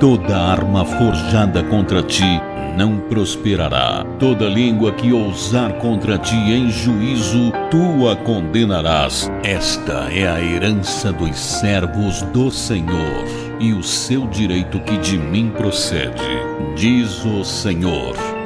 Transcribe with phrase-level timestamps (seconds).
[0.00, 2.40] Toda arma forjada contra ti
[2.76, 4.04] não prosperará.
[4.20, 9.28] Toda língua que ousar contra ti em juízo, tu a condenarás.
[9.42, 13.24] Esta é a herança dos servos do Senhor
[13.58, 16.22] e o seu direito que de mim procede,
[16.76, 18.37] diz o Senhor.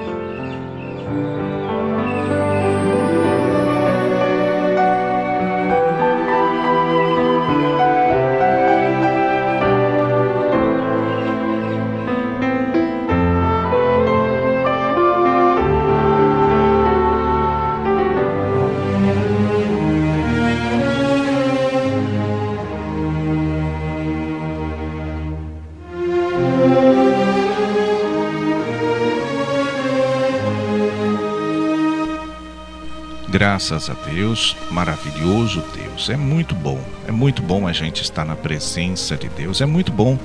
[33.62, 36.10] Graças a Deus, maravilhoso Deus.
[36.10, 39.92] É muito bom, é muito bom a gente estar na presença de Deus, é muito
[39.92, 40.18] bom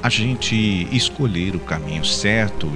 [0.00, 2.70] a gente escolher o caminho certo,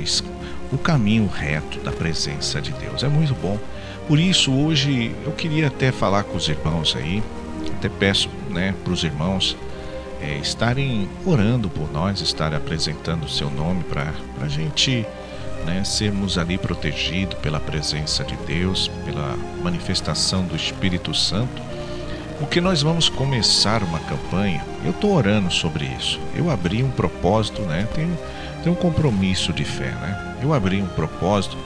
[0.73, 3.05] o caminho reto da presença de Deus.
[3.05, 3.61] É muito bom.
[4.09, 7.23] Por isso, hoje eu queria até falar com os irmãos aí,
[7.77, 9.57] até peço né, para os irmãos
[10.21, 15.07] é, estarem orando por nós, estarem apresentando o seu nome para a gente
[15.69, 21.63] né, sermos ali protegidos pela presença de Deus, pela manifestação do Espírito Santo,
[22.39, 24.65] porque nós vamos começar uma campanha.
[24.83, 26.19] Eu estou orando sobre isso.
[26.35, 27.87] Eu abri um propósito, né?
[27.95, 28.09] Tem,
[28.63, 30.37] tem um compromisso de fé, né?
[30.43, 31.59] Eu abri um propósito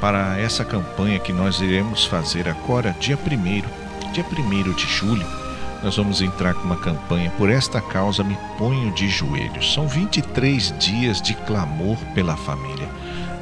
[0.00, 5.26] para essa campanha que nós iremos fazer agora, dia 1 dia 1 de julho.
[5.82, 9.72] Nós vamos entrar com uma campanha por esta causa me ponho de joelhos.
[9.72, 12.85] São 23 dias de clamor pela família.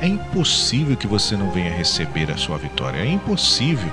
[0.04, 2.98] É impossível que você não venha receber a sua vitória.
[2.98, 3.90] É impossível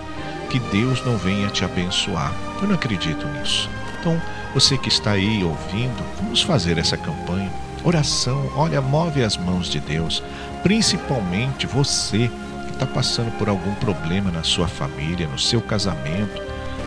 [0.49, 2.33] que Deus não venha te abençoar.
[2.61, 3.69] Eu não acredito nisso.
[3.97, 4.21] Então,
[4.53, 7.49] você que está aí ouvindo, vamos fazer essa campanha.
[7.81, 10.21] Oração, olha, move as mãos de Deus.
[10.61, 12.29] Principalmente você
[12.65, 16.43] que está passando por algum problema na sua família, no seu casamento.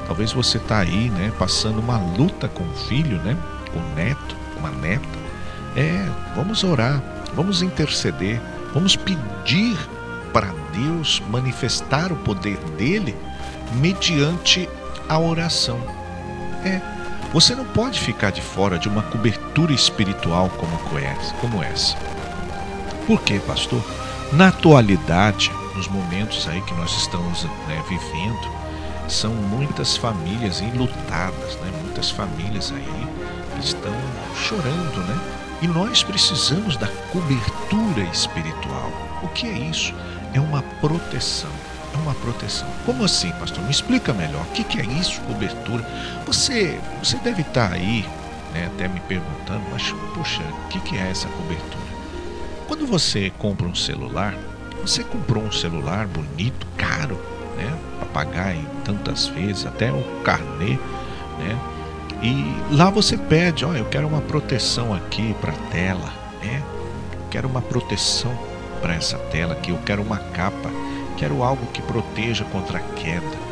[0.06, 3.35] Talvez você está aí, né, passando uma luta com o filho, né,
[3.73, 5.19] com o neto, uma neta.
[5.75, 6.06] É,
[6.37, 7.03] vamos orar,
[7.35, 8.39] vamos interceder
[8.75, 9.79] Vamos pedir
[10.33, 13.17] para Deus manifestar o poder dele
[13.75, 14.69] mediante
[15.09, 15.79] a oração.
[16.65, 16.81] É,
[17.33, 20.51] você não pode ficar de fora de uma cobertura espiritual
[21.41, 21.97] como essa.
[23.07, 23.83] Por quê, pastor?
[24.33, 28.51] Na atualidade, nos momentos aí que nós estamos né, vivendo,
[29.09, 31.71] são muitas famílias enlutadas, né?
[31.83, 33.09] muitas famílias aí
[33.61, 33.95] estão
[34.35, 35.44] chorando, né?
[35.64, 38.92] E nós precisamos da cobertura espiritual.
[39.22, 39.94] O que é isso?
[40.34, 41.50] É uma proteção.
[41.94, 42.69] É uma proteção.
[42.84, 43.64] Como assim, pastor?
[43.64, 44.42] Me explica melhor.
[44.42, 45.82] O que é isso, cobertura?
[46.26, 48.06] Você, você deve estar aí,
[48.52, 51.82] né, até me perguntando, mas, poxa, o que é essa cobertura?
[52.69, 54.34] Quando você compra um celular,
[54.82, 57.19] você comprou um celular bonito, caro,
[57.56, 60.78] né, para pagar em tantas vezes, até o carnê,
[61.38, 61.58] né?
[62.22, 66.62] E lá você pede, oh, eu quero uma proteção aqui para a tela, né?
[67.30, 68.36] Quero uma proteção
[68.80, 70.70] para essa tela aqui, eu quero uma capa,
[71.16, 73.44] quero algo que proteja contra a queda.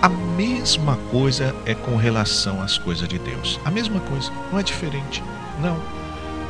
[0.00, 3.60] A mesma coisa é com relação às coisas de Deus.
[3.64, 5.22] A mesma coisa, não é diferente.
[5.60, 5.76] Não.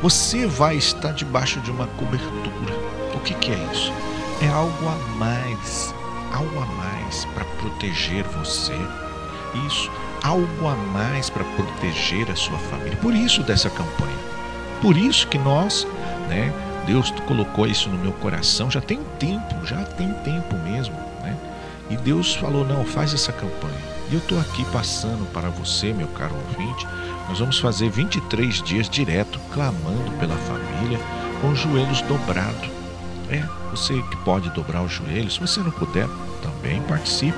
[0.01, 2.73] Você vai estar debaixo de uma cobertura.
[3.13, 3.93] O que, que é isso?
[4.41, 5.93] É algo a mais,
[6.33, 8.75] algo a mais para proteger você.
[9.67, 9.91] Isso
[10.23, 12.97] algo a mais para proteger a sua família.
[13.01, 14.17] Por isso dessa campanha.
[14.81, 15.85] Por isso que nós,
[16.29, 16.51] né,
[16.87, 21.37] Deus colocou isso no meu coração já tem tempo, já tem tempo mesmo, né?
[21.89, 23.93] E Deus falou: "Não, faz essa campanha".
[24.09, 26.87] E eu estou aqui passando para você, meu caro ouvinte.
[27.29, 30.99] Nós vamos fazer 23 dias direto clamando pela família
[31.41, 32.69] com os joelhos dobrados.
[33.29, 33.41] É,
[33.71, 36.07] você que pode dobrar os joelhos, se você não puder,
[36.41, 37.37] também participe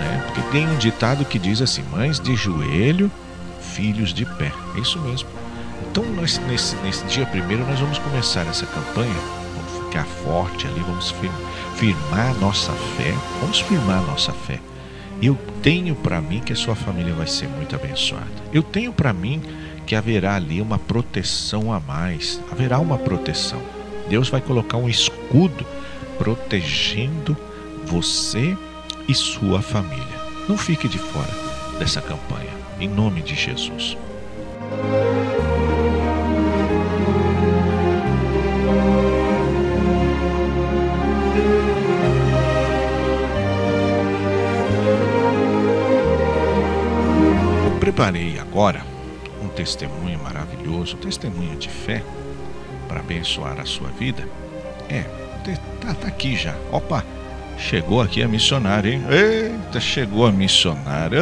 [0.00, 0.22] né?
[0.26, 3.10] Porque tem um ditado que diz assim: mães de joelho,
[3.60, 4.52] filhos de pé.
[4.76, 5.28] É isso mesmo.
[5.90, 9.14] Então, nós, nesse, nesse dia primeiro, nós vamos começar essa campanha.
[9.56, 11.14] Vamos ficar forte ali, vamos
[11.76, 13.14] firmar nossa fé.
[13.40, 14.58] Vamos firmar nossa fé.
[15.22, 18.26] Eu tenho para mim que a sua família vai ser muito abençoada.
[18.52, 19.42] Eu tenho para mim
[19.86, 22.40] que haverá ali uma proteção a mais.
[22.50, 23.60] Haverá uma proteção.
[24.08, 25.66] Deus vai colocar um escudo
[26.18, 27.36] protegendo
[27.84, 28.56] você
[29.08, 30.20] e sua família.
[30.48, 31.32] Não fique de fora
[31.78, 33.96] dessa campanha, em nome de Jesus.
[47.80, 48.84] Preparei agora
[49.42, 52.04] um testemunho maravilhoso, um testemunho de fé,
[52.86, 54.28] para abençoar a sua vida?
[54.88, 55.02] É,
[55.80, 56.54] tá, tá aqui já.
[56.70, 57.04] Opa,
[57.60, 59.02] chegou aqui a missionária, hein?
[59.08, 61.20] Eita, chegou a missionária.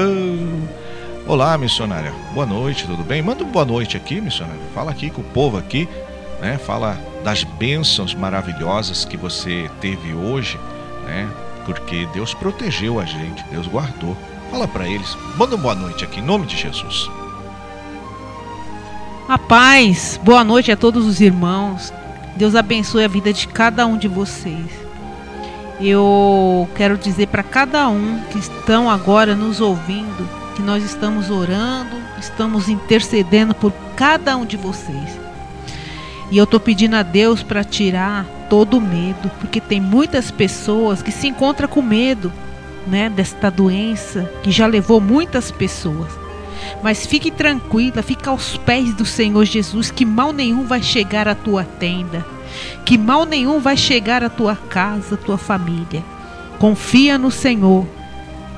[1.27, 2.13] Olá, missionária.
[2.33, 3.21] Boa noite, tudo bem?
[3.21, 4.61] Manda uma boa noite aqui, missionária.
[4.75, 5.89] Fala aqui com o povo aqui,
[6.41, 6.57] né?
[6.57, 10.59] Fala das bênçãos maravilhosas que você teve hoje,
[11.05, 11.29] né?
[11.67, 14.17] Porque Deus protegeu a gente, Deus guardou.
[14.51, 15.17] Fala para eles.
[15.37, 17.11] Manda uma boa noite aqui, em nome de Jesus.
[19.29, 21.93] A paz, boa noite a todos os irmãos.
[22.37, 24.88] Deus abençoe a vida de cada um de vocês.
[25.81, 31.97] Eu quero dizer para cada um que estão agora nos ouvindo que nós estamos orando,
[32.19, 35.21] estamos intercedendo por cada um de vocês.
[36.33, 41.01] E eu estou pedindo a Deus para tirar todo o medo, porque tem muitas pessoas
[41.01, 42.33] que se encontram com medo,
[42.89, 46.11] né, desta doença que já levou muitas pessoas.
[46.83, 51.37] Mas fique tranquila, fique aos pés do Senhor Jesus, que mal nenhum vai chegar à
[51.37, 52.27] tua tenda,
[52.85, 56.03] que mal nenhum vai chegar à tua casa, à tua família.
[56.59, 57.87] Confia no Senhor.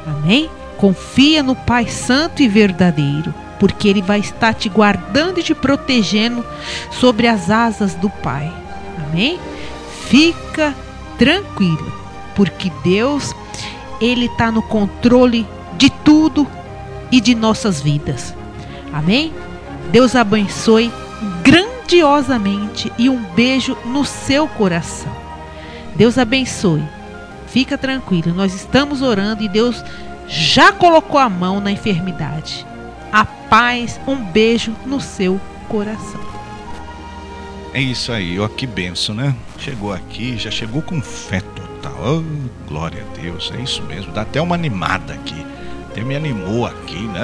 [0.06, 0.48] Amém?
[0.76, 6.44] Confia no Pai Santo e verdadeiro, porque Ele vai estar te guardando e te protegendo
[6.90, 8.50] sobre as asas do Pai.
[9.06, 9.38] Amém?
[10.08, 10.74] Fica
[11.18, 11.92] tranquilo,
[12.34, 13.34] porque Deus,
[14.00, 15.46] Ele está no controle
[15.76, 16.46] de tudo
[17.12, 18.34] e de nossas vidas.
[18.92, 19.32] Amém?
[19.92, 20.90] Deus abençoe
[21.42, 25.14] grandiosamente e um beijo no seu coração.
[25.96, 26.82] Deus abençoe.
[27.48, 29.84] Fica tranquilo, nós estamos orando e Deus
[30.28, 32.64] já colocou a mão na enfermidade.
[33.12, 36.20] A paz, um beijo no seu coração.
[37.74, 39.34] É isso aí, ó, que benção, né?
[39.58, 41.94] Chegou aqui, já chegou com fé total.
[42.02, 44.12] Oh, glória a Deus, é isso mesmo.
[44.12, 45.46] Dá até uma animada aqui.
[45.88, 47.20] Até me animou aqui, né?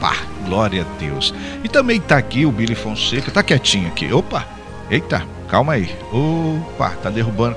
[0.00, 0.16] Opa,
[0.46, 1.34] glória a Deus.
[1.62, 4.10] E também tá aqui o Billy Fonseca, tá quietinho aqui.
[4.10, 4.46] Opa,
[4.90, 5.94] eita, calma aí.
[6.10, 7.54] Opa, tá derrubando.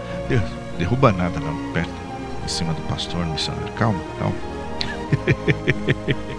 [0.77, 1.89] Derruba nada não, perto,
[2.43, 3.71] em cima do pastor missionário.
[3.73, 4.35] Calma, calma.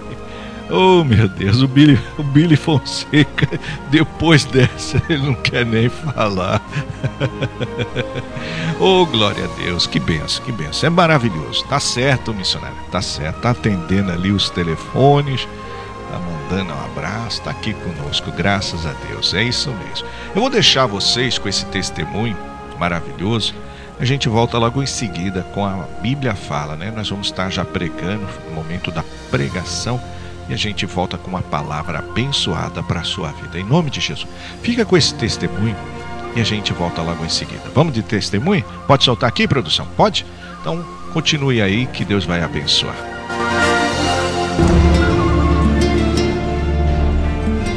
[0.70, 3.46] Oh meu Deus, o Billy, o Billy Fonseca,
[3.90, 6.58] depois dessa, ele não quer nem falar.
[8.80, 10.86] oh, glória a Deus, que benção, que benção.
[10.86, 11.62] É maravilhoso.
[11.66, 13.42] Tá certo, missionário, tá certo.
[13.42, 15.46] Tá atendendo ali os telefones,
[16.10, 19.34] tá mandando um abraço, tá aqui conosco, graças a Deus.
[19.34, 20.06] É isso mesmo.
[20.34, 22.36] Eu vou deixar vocês com esse testemunho
[22.78, 23.54] maravilhoso.
[23.98, 26.92] A gente volta logo em seguida com a Bíblia Fala, né?
[26.94, 30.00] Nós vamos estar já pregando no momento da pregação
[30.48, 33.58] e a gente volta com uma palavra abençoada para a sua vida.
[33.58, 34.28] Em nome de Jesus.
[34.62, 35.76] Fica com esse testemunho
[36.34, 37.62] e a gente volta logo em seguida.
[37.74, 38.64] Vamos de testemunho?
[38.86, 39.86] Pode soltar aqui, produção?
[39.96, 40.26] Pode?
[40.60, 43.13] Então, continue aí que Deus vai abençoar.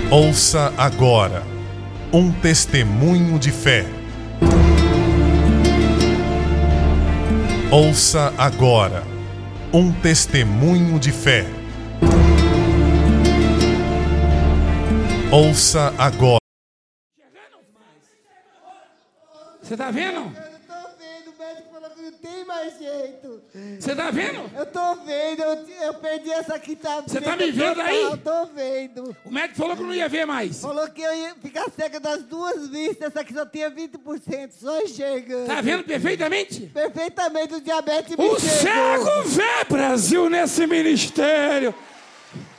[0.10, 1.44] Ouça agora
[2.14, 3.86] um testemunho de fé.
[7.70, 9.04] Ouça agora
[9.74, 11.46] um testemunho de fé.
[15.30, 16.40] Ouça agora.
[19.62, 20.34] Você tá tô vendo,
[22.18, 23.42] tem mais jeito.
[23.80, 24.50] Você tá vendo?
[24.56, 28.04] Eu tô vendo, eu, eu perdi essa quinta Você tá me vendo aí?
[28.04, 29.16] Eu tô vendo.
[29.26, 30.62] O médico falou que não ia ver mais.
[30.62, 34.82] Falou que eu ia ficar cega das duas vistas, essa aqui só tinha 20%, só
[34.82, 35.48] enxergando.
[35.48, 36.62] Tá vendo perfeitamente?
[36.74, 41.74] Perfeitamente o diabetes me O cego vê Brasil nesse ministério.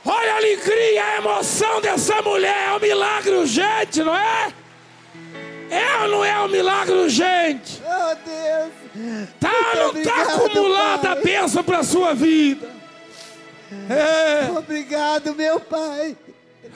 [0.05, 2.69] Olha a alegria, a emoção dessa mulher.
[2.69, 4.53] É um milagre urgente, não é?
[5.69, 7.81] É ou não é um milagre urgente?
[7.85, 8.78] Oh, Deus.
[9.39, 12.67] Tá não tá acumulada a bênção pra sua vida?
[13.89, 14.49] É.
[14.57, 16.17] Obrigado, meu pai.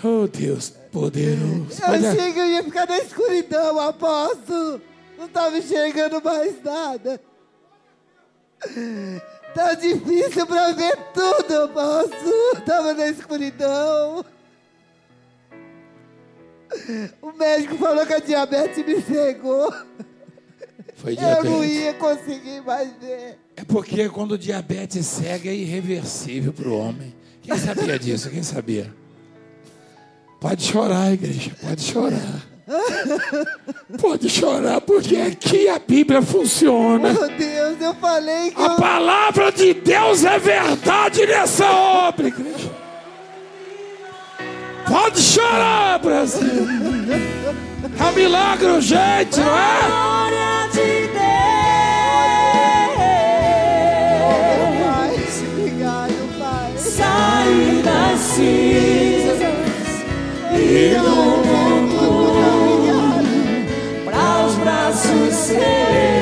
[0.04, 1.82] Oh, Deus poderoso.
[1.82, 4.80] Eu Olha, achei que eu ia ficar na escuridão, apóstolo.
[5.18, 7.20] Não tava enxergando mais nada.
[9.54, 12.62] Tá difícil pra ver tudo, apóstolo.
[12.66, 14.26] Tava na escuridão.
[17.22, 19.74] O médico falou que a diabetes me cegou.
[21.04, 21.76] Foi Eu não diabetes.
[21.76, 23.38] ia conseguir mais ver.
[23.58, 27.14] É porque quando o diabetes cega é irreversível para o homem.
[27.42, 28.30] Quem sabia disso?
[28.30, 28.90] Quem sabia?
[30.40, 32.42] Pode chorar, igreja, pode chorar.
[34.00, 37.12] Pode chorar, porque aqui a Bíblia funciona.
[37.14, 38.76] Meu Deus, eu falei que A eu...
[38.78, 42.72] palavra de Deus é verdade nessa obra, igreja.
[44.88, 46.66] Pode chorar, Brasil.
[48.00, 50.63] É um milagre urgente, não é?
[58.34, 59.40] precisas
[60.52, 61.16] e do
[61.48, 62.42] mundo
[64.06, 66.13] para os braços seus.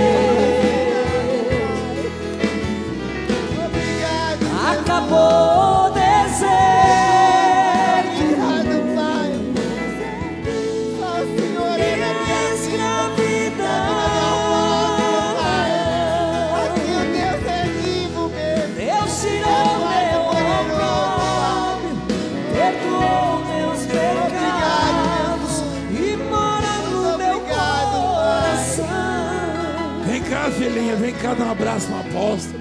[31.32, 32.60] Cá dar um abraço no apóstolo.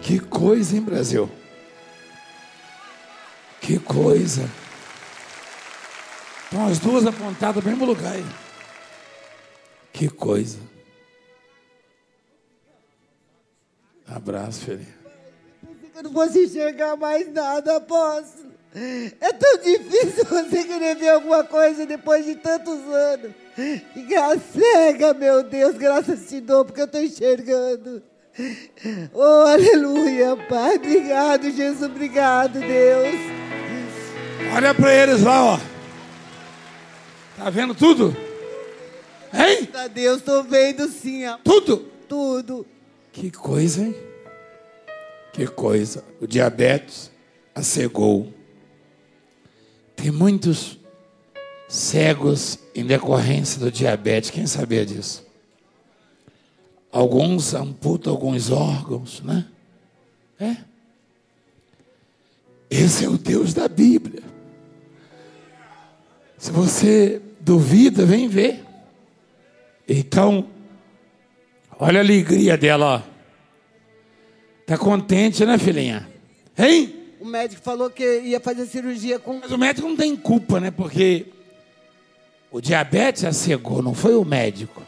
[0.00, 1.30] Que coisa, hein, Brasil?
[3.60, 4.48] Que coisa.
[6.44, 8.24] Estão as duas apontadas no lugar aí.
[9.92, 10.58] Que coisa.
[14.06, 14.96] Abraço, filhinha.
[15.96, 18.52] Eu não posso enxergar mais nada, apóstolo.
[19.20, 23.45] É tão difícil você querer ver alguma coisa depois de tantos anos.
[24.52, 28.02] Cega, meu Deus, graças te dou, porque eu estou enxergando.
[29.14, 30.76] Oh, aleluia, Pai.
[30.76, 31.82] Obrigado, Jesus.
[31.90, 33.14] Obrigado, Deus.
[34.54, 35.60] Olha para eles lá, ó.
[37.38, 38.14] Tá vendo tudo?
[39.32, 39.68] Hein?
[39.70, 41.78] Graças a Deus, estou vendo sim, ó, Tudo?
[42.08, 42.66] tudo.
[43.12, 43.96] Que coisa, hein?
[45.32, 46.04] Que coisa.
[46.20, 47.10] O diabetes
[47.54, 48.32] a cegou.
[49.94, 50.78] Tem muitos
[51.68, 54.30] cegos em decorrência do diabetes.
[54.30, 55.26] Quem sabia disso?
[56.90, 59.46] Alguns amputam alguns órgãos, né?
[60.38, 60.56] É.
[62.70, 64.22] Esse é o Deus da Bíblia.
[66.38, 68.64] Se você duvida, vem ver.
[69.88, 70.48] Então,
[71.78, 73.16] olha a alegria dela, ó.
[74.66, 76.08] Tá contente, né, filhinha?
[76.58, 76.94] Hein?
[77.20, 79.38] O médico falou que ia fazer cirurgia com.
[79.38, 80.70] Mas o médico não tem culpa, né?
[80.70, 81.26] Porque
[82.50, 84.82] o diabetes a cegou, não foi o médico.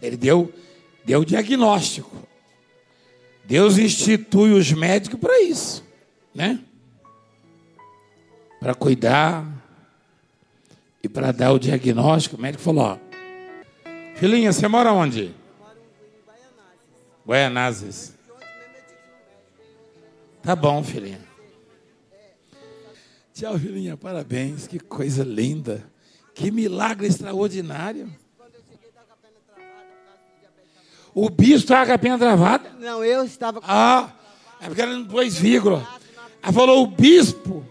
[0.00, 0.52] Ele deu,
[1.04, 2.16] deu o diagnóstico.
[3.44, 5.84] Deus institui os médicos para isso,
[6.34, 6.60] né?
[8.60, 9.46] Para cuidar
[11.02, 12.36] e para dar o diagnóstico.
[12.36, 12.98] O médico falou: ó,
[14.18, 15.32] Filhinha, você mora onde?
[17.24, 18.14] Guaianazes.
[20.42, 21.20] Tá bom, filhinha.
[23.32, 23.96] Tchau, filhinha.
[23.96, 24.66] Parabéns.
[24.66, 25.88] Que coisa linda.
[26.38, 28.08] Que milagre extraordinário.
[31.12, 32.70] O bispo estava com a pena travada.
[32.78, 34.12] Não, eu estava com Ah,
[34.60, 35.84] é porque não pôs vírgula.
[36.40, 37.66] Ela falou o bispo.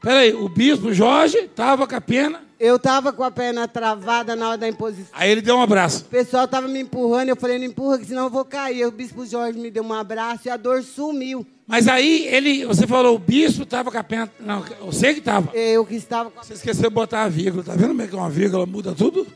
[0.00, 2.47] Peraí, o bispo Jorge estava com a pena.
[2.60, 5.12] Eu estava com a perna travada na hora da imposição.
[5.12, 6.04] Aí ele deu um abraço.
[6.04, 8.84] O pessoal estava me empurrando, eu falei, não empurra, que senão eu vou cair.
[8.84, 11.46] O bispo Jorge me deu um abraço e a dor sumiu.
[11.68, 14.28] Mas aí ele, você falou o bispo estava com a pena.
[14.40, 15.54] Não, você que estava.
[15.54, 16.42] Eu que estava com a...
[16.42, 17.62] Você esqueceu de botar a vírgula.
[17.62, 19.26] Tá vendo como é que uma vírgula muda tudo?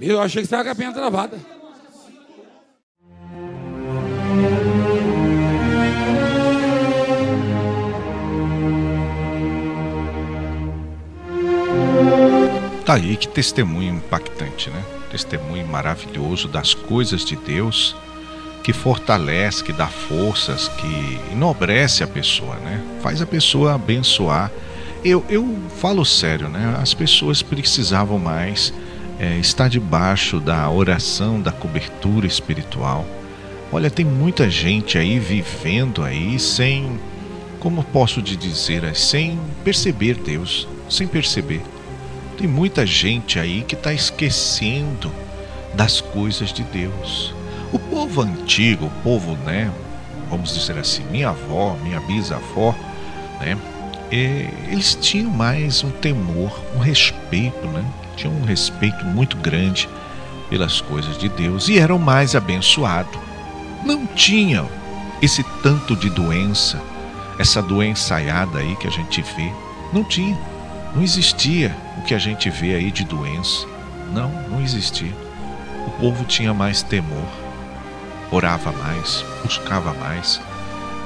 [0.00, 1.38] Eu achei que estava com a pena travada.
[12.86, 14.80] Tá aí que testemunho impactante, né?
[15.10, 17.96] Testemunho maravilhoso das coisas de Deus
[18.62, 22.80] que fortalece, que dá forças, que enobrece a pessoa, né?
[23.02, 24.52] Faz a pessoa abençoar.
[25.04, 26.76] Eu, eu falo sério, né?
[26.80, 28.72] As pessoas precisavam mais
[29.18, 33.04] é, estar debaixo da oração, da cobertura espiritual.
[33.72, 37.00] Olha, tem muita gente aí vivendo aí sem,
[37.58, 41.62] como posso te dizer, sem perceber Deus, sem perceber.
[42.36, 45.10] Tem muita gente aí que está esquecendo
[45.74, 47.34] das coisas de Deus.
[47.72, 49.70] O povo antigo, o povo, né?
[50.28, 52.74] Vamos dizer assim, minha avó, minha bisavó,
[53.40, 53.56] né?
[54.10, 57.84] eles tinham mais um temor, um respeito, né?
[58.16, 59.88] Tinham um respeito muito grande
[60.48, 63.20] pelas coisas de Deus e eram mais abençoados.
[63.84, 64.68] Não tinham
[65.20, 66.80] esse tanto de doença,
[67.38, 69.52] essa doençaiada aí que a gente vê.
[69.92, 70.38] Não tinha.
[70.96, 73.66] Não existia o que a gente vê aí de doença.
[74.14, 75.12] Não, não existia.
[75.86, 77.28] O povo tinha mais temor,
[78.30, 80.40] orava mais, buscava mais.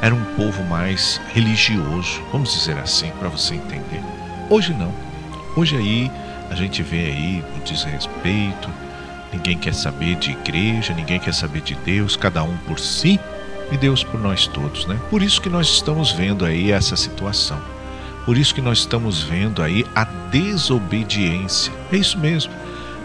[0.01, 4.01] Era um povo mais religioso, vamos dizer assim, para você entender.
[4.49, 4.95] Hoje não.
[5.57, 6.09] Hoje aí
[6.49, 8.71] a gente vê aí o desrespeito,
[9.33, 13.19] ninguém quer saber de igreja, ninguém quer saber de Deus, cada um por si
[13.73, 14.97] e Deus por nós todos, né?
[15.11, 17.61] Por isso que nós estamos vendo aí essa situação.
[18.25, 21.73] Por isso que nós estamos vendo aí a desobediência.
[21.93, 22.53] É isso mesmo.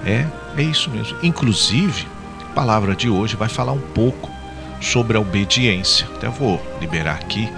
[0.05, 1.17] É, é isso mesmo.
[1.24, 2.07] Inclusive,
[2.41, 4.31] a palavra de hoje vai falar um pouco
[4.81, 6.07] sobre a obediência.
[6.15, 7.50] Até vou liberar aqui,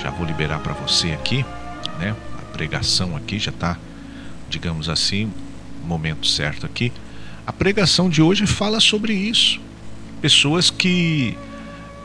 [0.00, 1.44] já vou liberar para você aqui,
[1.98, 2.16] né?
[2.38, 3.76] A pregação aqui já está,
[4.48, 5.30] digamos assim,
[5.84, 6.92] momento certo aqui.
[7.46, 9.60] A pregação de hoje fala sobre isso.
[10.20, 11.36] Pessoas que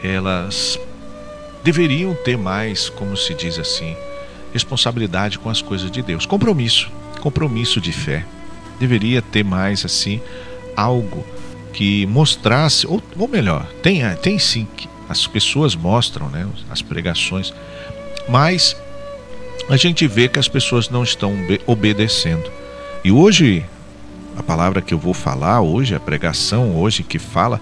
[0.03, 0.79] elas
[1.63, 3.95] deveriam ter mais, como se diz assim,
[4.53, 8.25] responsabilidade com as coisas de Deus, compromisso, compromisso de fé.
[8.79, 10.21] Deveria ter mais assim
[10.75, 11.25] algo
[11.73, 17.53] que mostrasse, ou, ou melhor, tem, tem sim, que as pessoas mostram, né, as pregações,
[18.27, 18.75] mas
[19.69, 21.35] a gente vê que as pessoas não estão
[21.65, 22.51] obedecendo.
[23.03, 23.65] E hoje
[24.37, 27.59] A palavra que eu vou falar hoje, a pregação hoje que fala,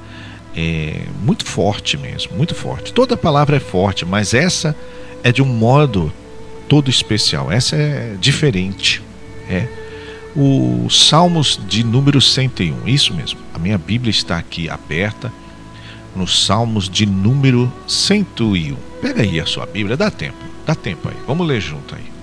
[0.54, 2.92] é muito forte mesmo, muito forte.
[2.92, 4.76] Toda palavra é forte, mas essa
[5.24, 6.12] é de um modo
[6.68, 7.52] todo especial.
[7.52, 9.02] Essa é diferente.
[9.50, 9.68] É
[10.36, 12.88] o Salmos de número 101.
[12.88, 13.40] Isso mesmo.
[13.54, 15.32] A minha Bíblia está aqui aberta
[16.16, 18.76] nos Salmos de número 101.
[19.02, 20.38] Pega aí a sua Bíblia, dá tempo.
[20.66, 21.16] Dá tempo aí.
[21.26, 22.15] Vamos ler junto aí.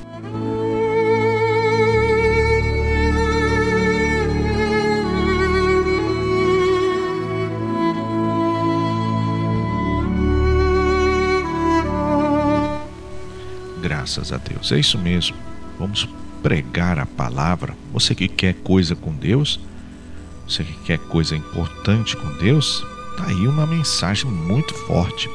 [14.03, 14.73] Graças a Deus.
[14.73, 15.37] É isso mesmo.
[15.79, 16.09] Vamos
[16.43, 17.77] pregar a palavra.
[17.93, 19.61] Você que quer coisa com Deus,
[20.45, 22.85] você que quer coisa importante com Deus,
[23.17, 25.31] tá aí uma mensagem muito forte.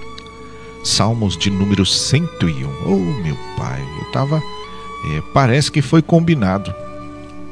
[0.83, 2.67] Salmos de número 101.
[2.86, 4.36] Oh, meu pai, eu tava.
[4.36, 6.75] É, parece que foi combinado.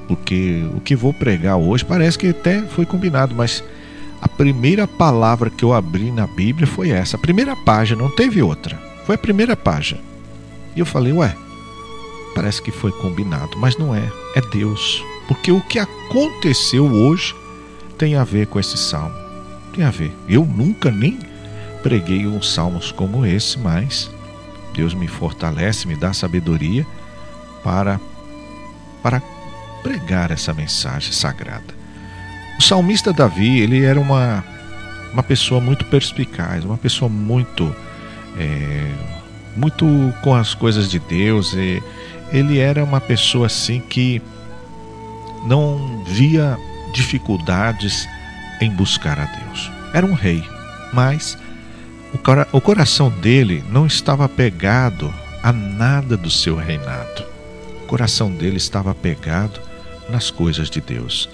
[0.09, 3.63] Porque o que vou pregar hoje parece que até foi combinado, mas
[4.21, 7.15] a primeira palavra que eu abri na Bíblia foi essa.
[7.15, 8.77] A primeira página, não teve outra.
[9.05, 10.01] Foi a primeira página.
[10.75, 11.35] E eu falei, ué,
[12.33, 15.03] parece que foi combinado, mas não é, é Deus.
[15.27, 17.35] Porque o que aconteceu hoje
[17.97, 19.15] tem a ver com esse salmo.
[19.73, 20.13] Tem a ver.
[20.27, 21.17] Eu nunca nem
[21.81, 24.11] preguei uns salmos como esse, mas
[24.73, 26.85] Deus me fortalece, me dá sabedoria
[27.63, 27.99] para
[29.01, 29.21] para
[29.83, 31.75] pregar essa mensagem sagrada.
[32.57, 34.43] O salmista Davi, ele era uma
[35.13, 37.73] uma pessoa muito perspicaz, uma pessoa muito
[38.37, 38.91] é,
[39.55, 39.85] muito
[40.21, 41.53] com as coisas de Deus.
[41.53, 41.81] E
[42.31, 44.21] ele era uma pessoa assim que
[45.45, 46.57] não via
[46.93, 48.07] dificuldades
[48.61, 49.71] em buscar a Deus.
[49.93, 50.43] Era um rei,
[50.93, 51.37] mas
[52.51, 55.13] o coração dele não estava pegado
[55.43, 57.23] a nada do seu reinado.
[57.83, 59.59] O coração dele estava pegado
[60.09, 61.29] nas coisas de Deus.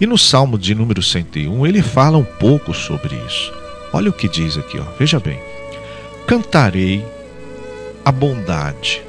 [0.00, 3.52] E no Salmo de número 101, ele fala um pouco sobre isso.
[3.92, 4.84] Olha o que diz aqui, ó.
[4.98, 5.38] veja bem.
[6.26, 7.04] Cantarei
[8.04, 9.02] a bondade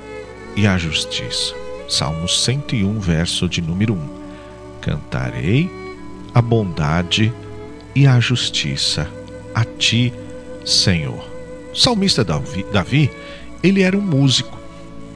[0.56, 1.56] e a justiça.
[1.88, 4.10] Salmo 101, verso de número 1.
[4.82, 5.69] Cantarei
[6.34, 7.34] a bondade
[7.95, 9.10] e a justiça
[9.54, 10.13] a ti,
[10.65, 11.30] Senhor.
[11.73, 13.12] O salmista Davi, Davi,
[13.63, 14.58] ele era um músico.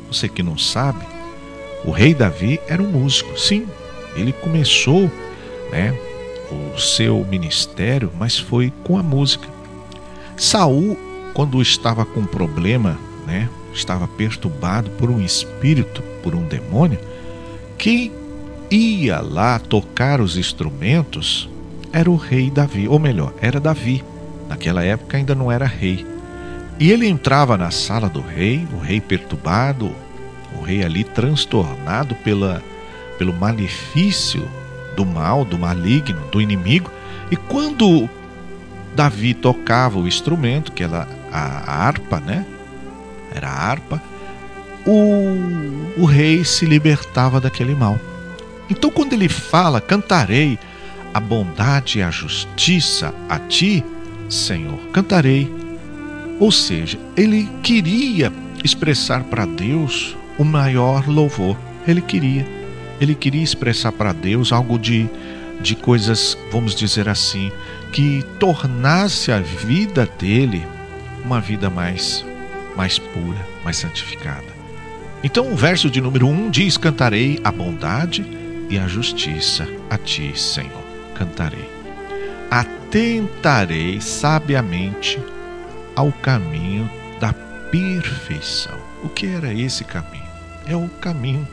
[0.08, 1.06] Você que não sabe,
[1.84, 3.38] o rei Davi era um músico.
[3.38, 3.68] Sim,
[4.16, 5.12] ele começou,
[5.72, 5.98] né,
[6.52, 9.48] o seu ministério, mas foi com a música.
[10.38, 10.98] Saul,
[11.34, 17.00] quando estava com problema, né, estava perturbado por um espírito, por um demônio,
[17.78, 18.12] quem
[18.70, 21.50] ia lá tocar os instrumentos
[21.92, 24.04] era o rei Davi, ou melhor, era Davi.
[24.50, 26.06] Naquela época ainda não era rei.
[26.80, 29.96] E ele entrava na sala do rei, o rei perturbado,
[30.58, 32.62] o rei ali transtornado pela,
[33.18, 34.48] pelo malefício
[34.96, 36.92] do mal, do maligno, do inimigo.
[37.32, 38.10] E quando
[38.96, 42.46] Davi tocava o instrumento, que era a harpa, né?
[43.36, 44.02] Era a harpa,
[44.86, 48.00] o, o rei se libertava daquele mal.
[48.70, 50.58] Então, quando ele fala, cantarei
[51.14, 53.84] a bondade e a justiça a ti,
[54.30, 55.52] Senhor, cantarei.
[56.40, 58.32] Ou seja, ele queria
[58.64, 61.58] expressar para Deus o maior louvor.
[61.88, 62.46] Ele queria.
[63.00, 65.08] Ele queria expressar para Deus algo de,
[65.62, 67.52] de coisas, vamos dizer assim,
[67.92, 70.66] que tornasse a vida dele
[71.24, 72.26] uma vida mais
[72.76, 74.56] mais pura, mais santificada.
[75.24, 78.26] Então o verso de número 1 diz: Cantarei a bondade
[78.70, 80.84] e a justiça a ti, Senhor.
[81.16, 81.70] Cantarei.
[82.52, 85.20] Atentarei sabiamente
[85.96, 87.34] ao caminho da
[87.72, 88.78] perfeição.
[89.04, 90.26] O que era esse caminho?
[90.66, 91.48] É o caminho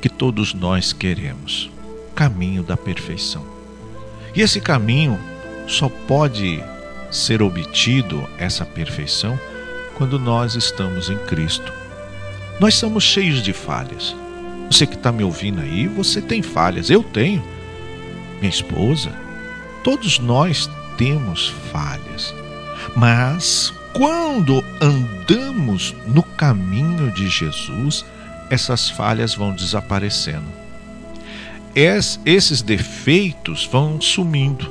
[0.00, 1.70] que todos nós queremos
[2.14, 3.44] caminho da perfeição.
[4.34, 5.18] E esse caminho
[5.66, 6.62] só pode
[7.10, 9.38] ser obtido, essa perfeição,
[10.02, 11.72] quando nós estamos em Cristo.
[12.58, 14.16] Nós somos cheios de falhas.
[14.68, 16.90] Você que está me ouvindo aí, você tem falhas.
[16.90, 17.40] Eu tenho.
[18.40, 19.12] Minha esposa.
[19.84, 22.34] Todos nós temos falhas.
[22.96, 28.04] Mas quando andamos no caminho de Jesus,
[28.50, 30.50] essas falhas vão desaparecendo.
[31.76, 34.68] Es, esses defeitos vão sumindo.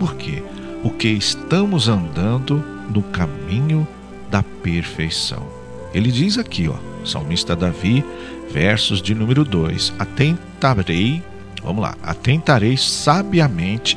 [0.00, 0.42] Por quê?
[0.82, 2.56] Porque estamos andando
[2.90, 3.86] no caminho
[4.30, 5.46] da perfeição.
[5.92, 8.04] Ele diz aqui, ó, Salmista Davi,
[8.50, 11.22] versos de número 2: Atentarei,
[11.62, 13.96] vamos lá, atentarei sabiamente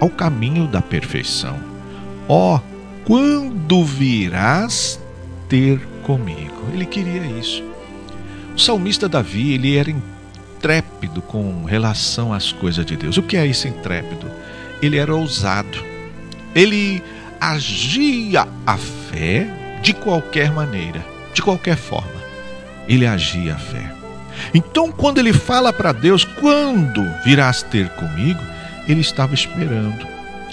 [0.00, 1.58] ao caminho da perfeição.
[2.28, 2.60] Ó,
[3.04, 5.00] quando virás
[5.48, 6.66] ter comigo?
[6.72, 7.62] Ele queria isso.
[8.54, 13.16] O salmista Davi, ele era intrépido com relação às coisas de Deus.
[13.16, 14.26] O que é isso intrépido?
[14.80, 15.78] Ele era ousado.
[16.54, 17.02] Ele
[17.40, 22.22] agia a fé de qualquer maneira, de qualquer forma.
[22.88, 23.92] Ele agia a fé.
[24.54, 28.40] Então, quando ele fala para Deus, quando virás ter comigo,
[28.88, 30.06] ele estava esperando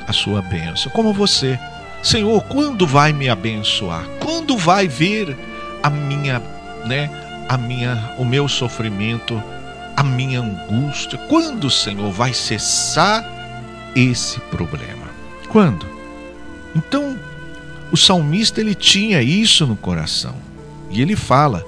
[0.07, 1.57] a sua bênção, como você.
[2.01, 4.03] Senhor, quando vai me abençoar?
[4.19, 5.37] Quando vai ver
[5.83, 6.41] a minha,
[6.85, 7.09] né,
[7.47, 9.41] a minha, o meu sofrimento,
[9.95, 11.19] a minha angústia?
[11.29, 13.23] Quando, Senhor, vai cessar
[13.95, 15.07] esse problema?
[15.49, 15.85] Quando?
[16.75, 17.18] Então,
[17.91, 20.35] o salmista ele tinha isso no coração.
[20.89, 21.65] E ele fala: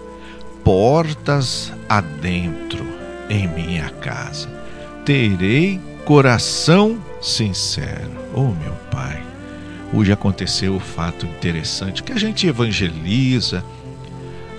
[0.64, 2.86] portas adentro
[3.30, 4.50] em minha casa.
[5.06, 8.12] Terei coração sincero.
[8.34, 9.22] Oh, meu Pai.
[9.94, 13.64] Hoje aconteceu o fato interessante que a gente evangeliza,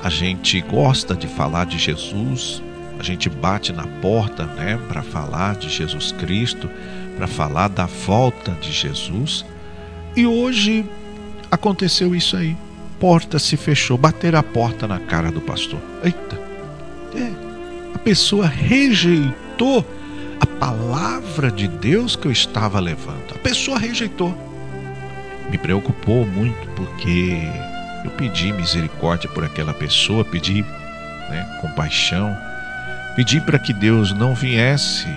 [0.03, 2.62] a gente gosta de falar de Jesus,
[2.98, 6.68] a gente bate na porta, né, para falar de Jesus Cristo,
[7.16, 9.44] para falar da volta de Jesus.
[10.14, 10.85] E hoje
[11.53, 12.57] aconteceu isso aí
[13.03, 15.81] porta se fechou, bater a porta na cara do pastor.
[16.05, 16.41] Eita!
[17.17, 17.33] É,
[17.97, 19.85] a pessoa rejeitou
[20.41, 23.35] a palavra de Deus que eu estava levando.
[23.35, 24.33] A pessoa rejeitou.
[25.51, 27.43] Me preocupou muito porque
[28.05, 32.33] eu pedi misericórdia por aquela pessoa, pedi né, compaixão,
[33.17, 35.09] pedi para que Deus não viesse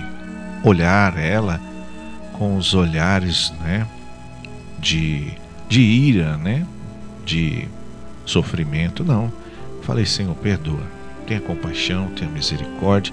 [0.64, 1.60] olhar ela
[2.32, 3.86] com os olhares né,
[4.80, 6.66] de, de ira, né,
[7.24, 7.66] de
[8.24, 9.32] sofrimento, não.
[9.82, 10.82] Falei, Senhor, perdoa,
[11.26, 13.12] tenha compaixão, tenha misericórdia.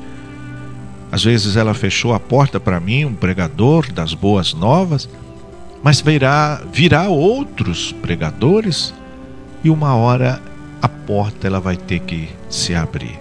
[1.12, 5.08] Às vezes ela fechou a porta para mim, um pregador das boas novas,
[5.84, 8.94] mas virá, virá outros pregadores
[9.64, 10.42] e uma hora
[10.82, 13.20] a porta ela vai ter que se abrir.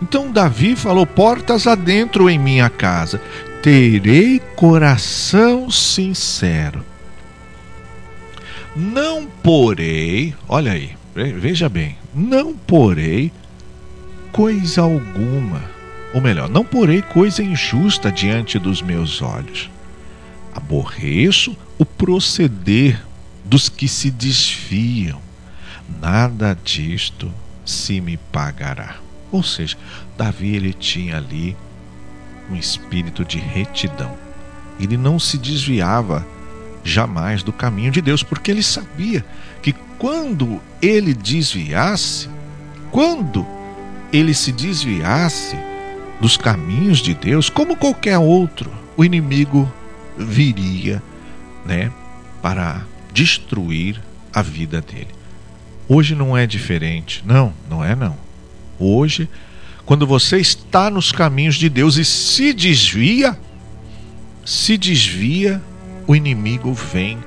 [0.00, 3.20] Então Davi falou: Portas adentro em minha casa,
[3.62, 6.84] terei coração sincero
[8.78, 13.32] não porei, olha aí, veja bem, não porei
[14.30, 15.60] coisa alguma,
[16.14, 19.68] ou melhor, não porei coisa injusta diante dos meus olhos.
[20.54, 23.04] Aborreço o proceder
[23.44, 25.20] dos que se desfiam.
[26.00, 27.32] Nada disto
[27.64, 28.96] se me pagará.
[29.32, 29.76] Ou seja,
[30.16, 31.56] Davi ele tinha ali
[32.48, 34.16] um espírito de retidão.
[34.78, 36.24] Ele não se desviava
[36.88, 39.24] jamais do caminho de Deus, porque ele sabia
[39.62, 42.28] que quando ele desviasse,
[42.90, 43.46] quando
[44.12, 45.56] ele se desviasse
[46.20, 49.70] dos caminhos de Deus, como qualquer outro, o inimigo
[50.16, 51.02] viria,
[51.64, 51.92] né,
[52.42, 54.00] para destruir
[54.32, 55.08] a vida dele.
[55.88, 57.22] Hoje não é diferente.
[57.24, 58.16] Não, não é não.
[58.78, 59.28] Hoje,
[59.86, 63.38] quando você está nos caminhos de Deus e se desvia,
[64.44, 65.62] se desvia
[66.08, 67.18] o inimigo vem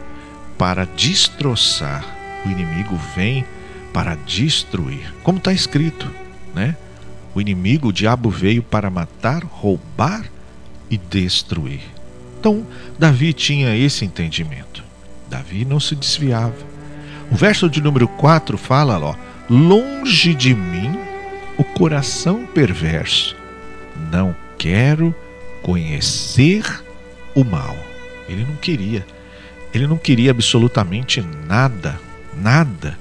[0.57, 2.03] para destroçar,
[2.43, 3.45] o inimigo vem
[3.93, 5.13] para destruir.
[5.21, 6.09] Como está escrito,
[6.55, 6.75] né?
[7.35, 10.25] O inimigo, o diabo veio para matar, roubar
[10.89, 11.81] e destruir.
[12.39, 12.65] Então,
[12.97, 14.83] Davi tinha esse entendimento.
[15.29, 16.55] Davi não se desviava.
[17.31, 19.15] O verso de número 4 fala, ó,
[19.47, 20.91] longe de mim
[21.57, 23.35] o coração perverso.
[24.11, 25.15] Não quero
[25.61, 26.83] conhecer
[27.35, 27.90] o mal.
[28.31, 29.05] Ele não queria.
[29.73, 31.99] Ele não queria absolutamente nada,
[32.35, 32.97] nada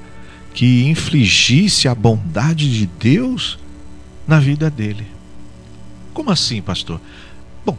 [0.52, 3.58] que infligisse a bondade de Deus
[4.26, 5.06] na vida dele.
[6.12, 7.00] Como assim, pastor?
[7.64, 7.76] Bom,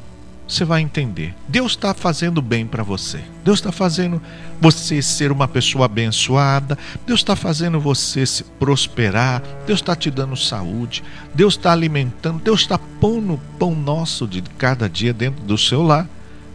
[0.48, 1.34] você vai entender.
[1.48, 3.22] Deus está fazendo bem para você.
[3.44, 4.22] Deus está fazendo
[4.60, 6.78] você ser uma pessoa abençoada.
[7.06, 9.44] Deus está fazendo você se prosperar.
[9.66, 11.04] Deus está te dando saúde.
[11.34, 12.42] Deus está alimentando.
[12.42, 16.08] Deus está pondo o pão nosso de cada dia dentro do seu lar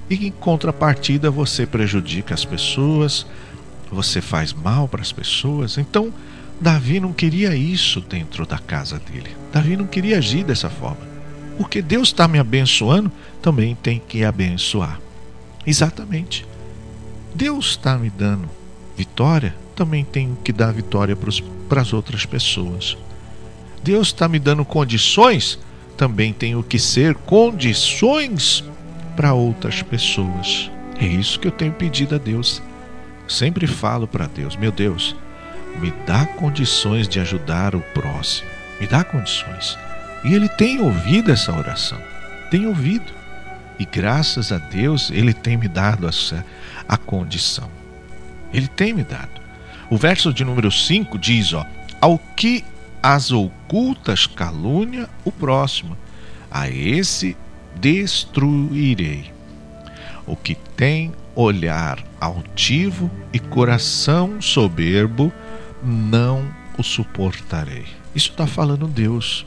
[0.08, 3.26] e em contrapartida você prejudica as pessoas,
[3.90, 5.78] você faz mal para as pessoas.
[5.78, 6.12] Então,
[6.60, 9.36] Davi não queria isso dentro da casa dele.
[9.52, 11.16] Davi não queria agir dessa forma.
[11.58, 13.10] Porque Deus está me abençoando,
[13.42, 15.00] também tem que abençoar.
[15.66, 16.46] Exatamente.
[17.34, 18.48] Deus está me dando
[18.96, 21.16] vitória, também tenho que dar vitória
[21.68, 22.96] para as outras pessoas.
[23.82, 25.58] Deus está me dando condições,
[25.96, 28.64] também tenho que ser condições
[29.16, 30.70] para outras pessoas.
[31.00, 32.62] É isso que eu tenho pedido a Deus.
[33.26, 35.16] Sempre falo para Deus: meu Deus,
[35.80, 38.48] me dá condições de ajudar o próximo.
[38.78, 39.78] Me dá condições.
[40.22, 41.98] E Ele tem ouvido essa oração.
[42.50, 43.12] Tem ouvido.
[43.78, 46.44] E graças a Deus, Ele tem me dado essa,
[46.88, 47.70] a condição.
[48.52, 49.40] Ele tem me dado.
[49.90, 51.64] O verso de número 5 diz: ó,
[52.00, 52.64] Ao que
[53.02, 55.96] as ocultas calúnia o próximo,
[56.50, 57.36] a esse
[57.80, 59.32] destruirei.
[60.26, 65.32] O que tem olhar altivo e coração soberbo,
[65.82, 66.44] não
[66.78, 67.84] o suportarei.
[68.14, 69.46] Isso está falando Deus.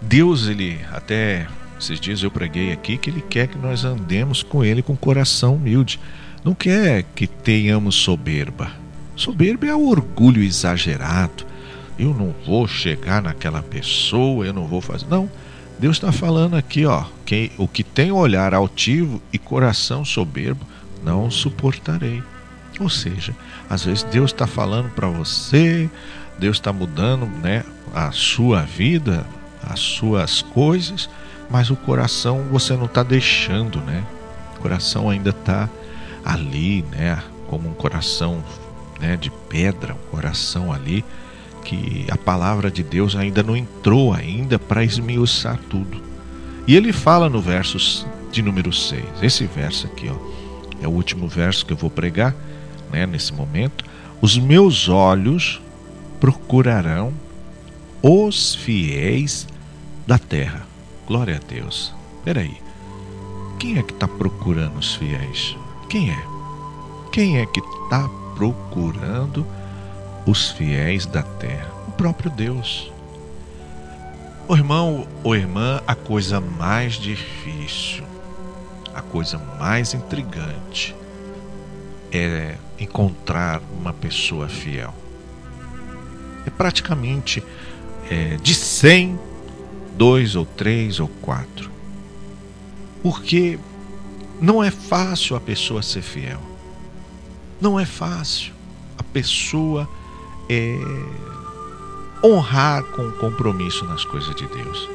[0.00, 1.48] Deus, ele até
[1.80, 5.54] esses dias eu preguei aqui que ele quer que nós andemos com ele com coração
[5.54, 5.98] humilde.
[6.44, 8.70] Não quer que tenhamos soberba.
[9.16, 11.46] Soberba é o orgulho exagerado.
[11.98, 15.06] Eu não vou chegar naquela pessoa, eu não vou fazer.
[15.08, 15.28] Não.
[15.78, 20.66] Deus está falando aqui, ó, que o que tem olhar altivo e coração soberbo,
[21.04, 22.20] não suportarei.
[22.80, 23.34] Ou seja,
[23.70, 25.88] às vezes Deus está falando para você,
[26.38, 27.64] Deus está mudando, né,
[27.94, 29.24] a sua vida,
[29.62, 31.08] as suas coisas,
[31.48, 34.04] mas o coração você não está deixando, né?
[34.56, 35.68] O coração ainda está
[36.24, 38.44] ali, né, como um coração,
[39.00, 41.04] né, de pedra, um coração ali
[41.68, 46.02] que a palavra de Deus ainda não entrou ainda para esmiuçar tudo.
[46.66, 49.04] E ele fala no verso de número 6.
[49.20, 50.16] Esse verso aqui, ó,
[50.82, 52.34] é o último verso que eu vou pregar,
[52.90, 53.84] né, nesse momento.
[54.22, 55.60] Os meus olhos
[56.18, 57.12] procurarão
[58.00, 59.46] os fiéis
[60.06, 60.66] da terra.
[61.06, 61.94] Glória a Deus.
[62.24, 62.56] Peraí.
[63.58, 65.54] Quem é que está procurando os fiéis?
[65.90, 66.24] Quem é?
[67.12, 69.57] Quem é que está procurando os
[70.34, 72.92] fiéis da terra, o próprio Deus.
[74.46, 78.04] O irmão ou irmã, a coisa mais difícil,
[78.94, 80.94] a coisa mais intrigante
[82.10, 84.94] é encontrar uma pessoa fiel.
[86.46, 87.42] É praticamente
[88.10, 89.18] é, de 100,
[89.96, 91.70] dois ou três ou quatro.
[93.02, 93.58] Porque
[94.40, 96.40] não é fácil a pessoa ser fiel.
[97.60, 98.54] Não é fácil
[98.96, 99.88] a pessoa
[100.48, 100.80] é,
[102.24, 104.88] honrar com compromisso nas coisas de Deus.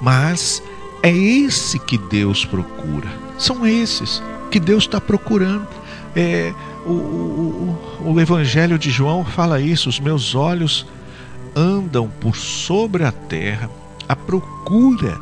[0.00, 0.62] Mas
[1.02, 3.08] é esse que Deus procura.
[3.38, 5.68] São esses que Deus está procurando.
[6.16, 6.52] É,
[6.86, 10.86] o, o, o Evangelho de João fala isso: os meus olhos
[11.54, 13.70] andam por sobre a terra
[14.08, 15.18] à procura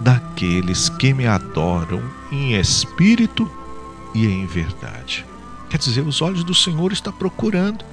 [0.00, 3.50] daqueles que me adoram em espírito
[4.14, 5.26] e em verdade.
[5.68, 7.84] Quer dizer, os olhos do Senhor estão procurando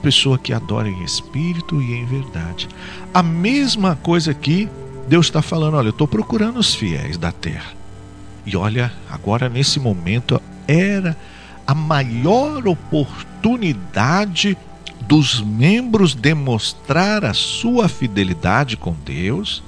[0.00, 2.68] pessoa que adora em espírito e em verdade.
[3.12, 4.68] A mesma coisa que
[5.08, 7.72] Deus está falando: olha, eu estou procurando os fiéis da terra.
[8.44, 11.16] E olha, agora nesse momento era
[11.66, 14.56] a maior oportunidade
[15.02, 19.62] dos membros demonstrar a sua fidelidade com Deus,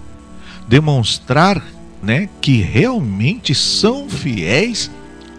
[0.68, 1.62] demonstrar
[2.02, 4.90] né, que realmente são fiéis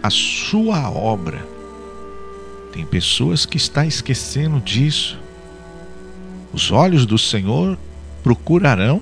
[0.02, 1.53] à sua obra.
[2.74, 5.16] Tem pessoas que estão esquecendo disso.
[6.52, 7.78] Os olhos do Senhor
[8.20, 9.00] procurarão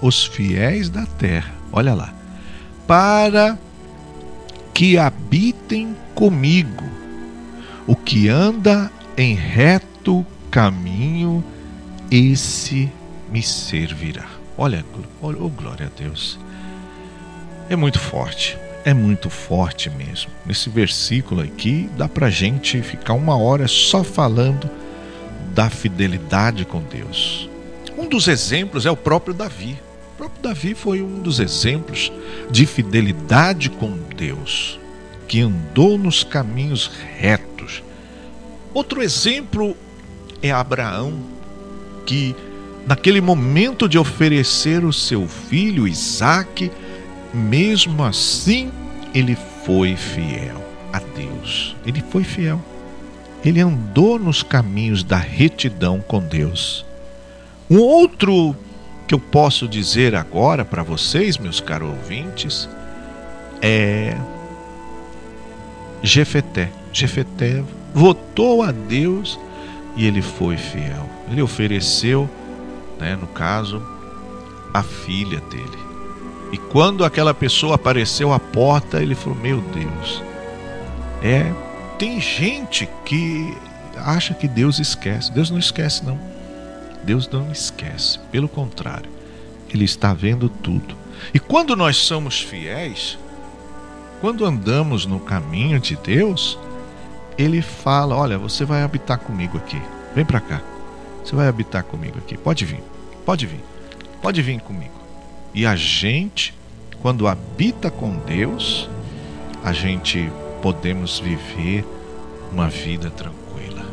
[0.00, 1.52] os fiéis da terra.
[1.72, 2.14] Olha lá.
[2.86, 3.58] Para
[4.72, 6.84] que habitem comigo.
[7.88, 11.42] O que anda em reto caminho,
[12.12, 12.88] esse
[13.32, 14.28] me servirá.
[14.56, 14.84] Olha,
[15.20, 16.38] oh, glória a Deus.
[17.68, 18.56] É muito forte
[18.88, 20.30] é muito forte mesmo.
[20.46, 24.70] Nesse versículo aqui, dá para gente ficar uma hora só falando
[25.52, 27.50] da fidelidade com Deus.
[27.98, 29.78] Um dos exemplos é o próprio Davi.
[30.14, 32.10] O próprio Davi foi um dos exemplos
[32.50, 34.80] de fidelidade com Deus,
[35.26, 37.82] que andou nos caminhos retos.
[38.72, 39.76] Outro exemplo
[40.40, 41.12] é Abraão,
[42.06, 42.34] que
[42.86, 46.70] naquele momento de oferecer o seu filho Isaque,
[47.34, 48.72] mesmo assim,
[49.14, 51.76] ele foi fiel a Deus.
[51.86, 52.60] Ele foi fiel.
[53.44, 56.84] Ele andou nos caminhos da retidão com Deus.
[57.70, 58.56] Um outro
[59.06, 62.68] que eu posso dizer agora para vocês, meus caros ouvintes,
[63.62, 64.16] é
[66.02, 66.70] Jefeté.
[66.92, 67.62] Jefeté
[67.94, 69.38] votou a Deus
[69.96, 71.08] e ele foi fiel.
[71.30, 72.28] Ele ofereceu,
[72.98, 73.82] né, no caso,
[74.72, 75.87] a filha dele.
[76.52, 80.22] E quando aquela pessoa apareceu à porta, ele falou: Meu Deus,
[81.22, 81.52] é.
[81.98, 83.56] Tem gente que
[83.96, 85.32] acha que Deus esquece.
[85.32, 86.18] Deus não esquece, não.
[87.02, 88.18] Deus não esquece.
[88.30, 89.10] Pelo contrário,
[89.68, 90.96] Ele está vendo tudo.
[91.34, 93.18] E quando nós somos fiéis,
[94.20, 96.58] quando andamos no caminho de Deus,
[97.36, 99.80] Ele fala: Olha, você vai habitar comigo aqui.
[100.14, 100.62] Vem para cá.
[101.24, 102.36] Você vai habitar comigo aqui.
[102.36, 102.82] Pode vir.
[103.26, 103.60] Pode vir.
[104.22, 104.97] Pode vir comigo.
[105.54, 106.54] E a gente,
[107.00, 108.88] quando habita com Deus,
[109.64, 110.30] a gente
[110.62, 111.84] podemos viver
[112.52, 113.84] uma vida tranquila.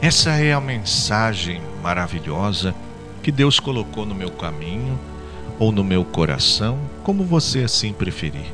[0.00, 2.74] Essa é a mensagem maravilhosa
[3.22, 4.98] que Deus colocou no meu caminho
[5.58, 8.52] ou no meu coração, como você assim preferir.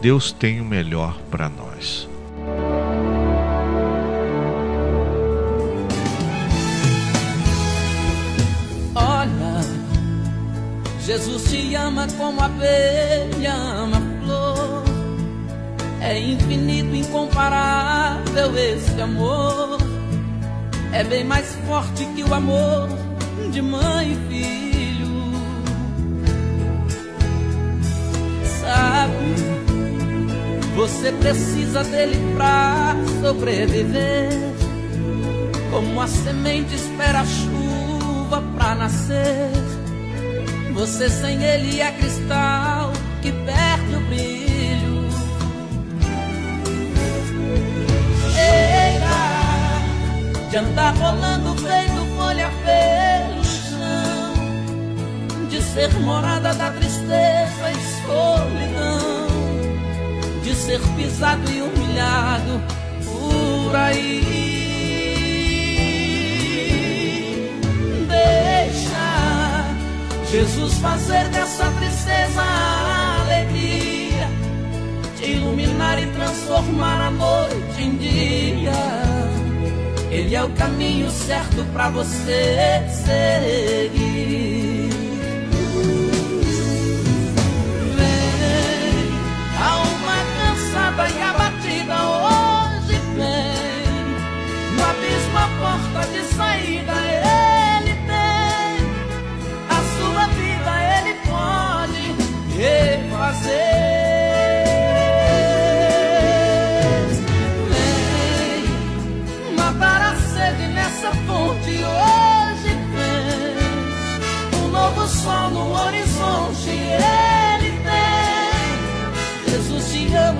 [0.00, 2.08] Deus tem o melhor para nós.
[11.16, 14.84] Jesus te ama como a abelha ama a flor.
[16.02, 19.78] É infinito, incomparável esse amor.
[20.92, 22.90] É bem mais forte que o amor
[23.50, 25.08] de mãe e filho.
[28.60, 29.36] Sabe,
[30.76, 34.28] você precisa dele pra sobreviver.
[35.70, 39.75] Como a semente espera a chuva pra nascer.
[40.76, 45.08] Você sem ele é cristal que perde o brilho.
[48.34, 49.16] Chega
[50.50, 54.34] de andar rolando feito folha pelo chão,
[55.48, 59.28] de ser morada da tristeza e solidão,
[60.42, 62.60] de ser pisado e humilhado
[63.02, 64.55] por aí.
[70.36, 72.42] Jesus fazer dessa tristeza
[73.22, 74.28] alegria,
[75.16, 78.72] te iluminar e transformar a noite em dia.
[80.10, 84.85] Ele é o caminho certo para você seguir.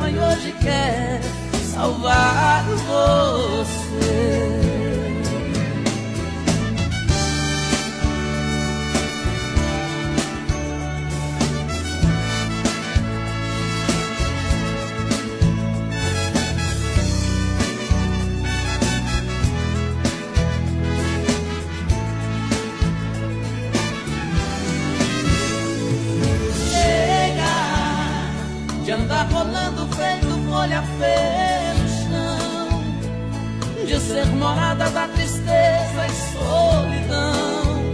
[0.07, 1.21] Te ama e hoje quer
[1.73, 3.87] salvar você.
[29.07, 29.86] Andar rolando
[30.57, 32.81] folha pelo chão,
[33.87, 37.92] de ser morada da tristeza e solidão,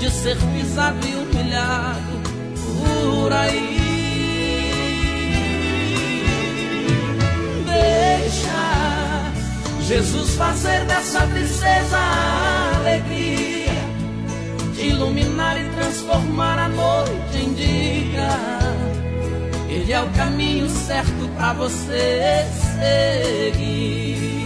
[0.00, 2.18] de ser pisado e humilhado
[2.64, 3.78] por aí.
[7.64, 9.30] Deixa
[9.82, 11.98] Jesus fazer dessa tristeza
[12.80, 13.68] alegria
[14.76, 18.67] iluminar e transformar a noite em dia.
[19.78, 22.44] Ele é o caminho certo para você
[23.54, 24.37] seguir.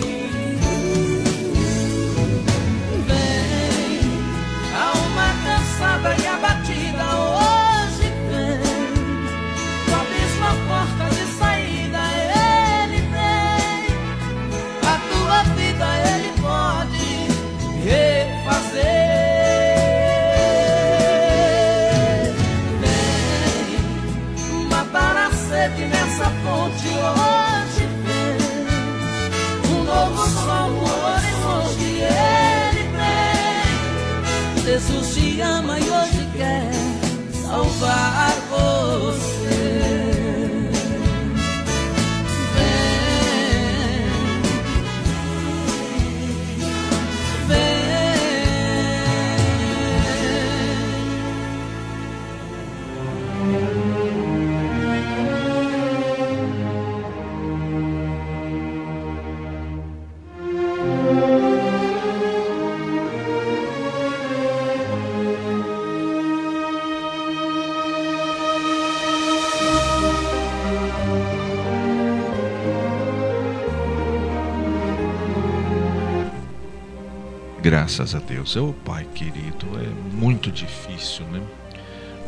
[35.40, 36.70] Ama e hoje quer
[37.42, 38.31] salvar
[77.62, 78.56] Graças a Deus.
[78.56, 81.40] Ô Pai querido, é muito difícil, né?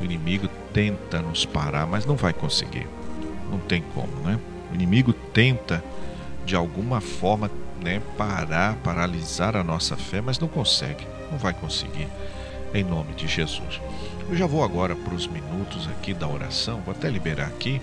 [0.00, 2.86] O inimigo tenta nos parar, mas não vai conseguir.
[3.50, 4.38] Não tem como, né?
[4.70, 5.82] O inimigo tenta
[6.46, 7.50] de alguma forma,
[7.82, 11.04] né, parar, paralisar a nossa fé, mas não consegue.
[11.32, 12.06] Não vai conseguir.
[12.72, 13.80] Em nome de Jesus.
[14.30, 16.80] Eu já vou agora para os minutos aqui da oração.
[16.82, 17.82] Vou até liberar aqui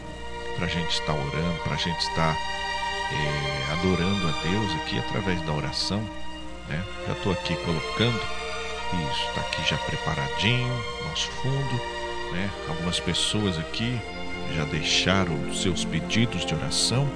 [0.56, 2.34] para a gente estar orando, para a gente estar
[3.12, 6.02] eh, adorando a Deus aqui através da oração
[6.72, 6.84] né?
[7.08, 8.22] Já estou aqui colocando.
[9.12, 11.82] Isso, está aqui já preparadinho, nosso fundo.
[12.34, 12.50] né?
[12.68, 14.00] Algumas pessoas aqui
[14.56, 17.08] já deixaram seus pedidos de oração,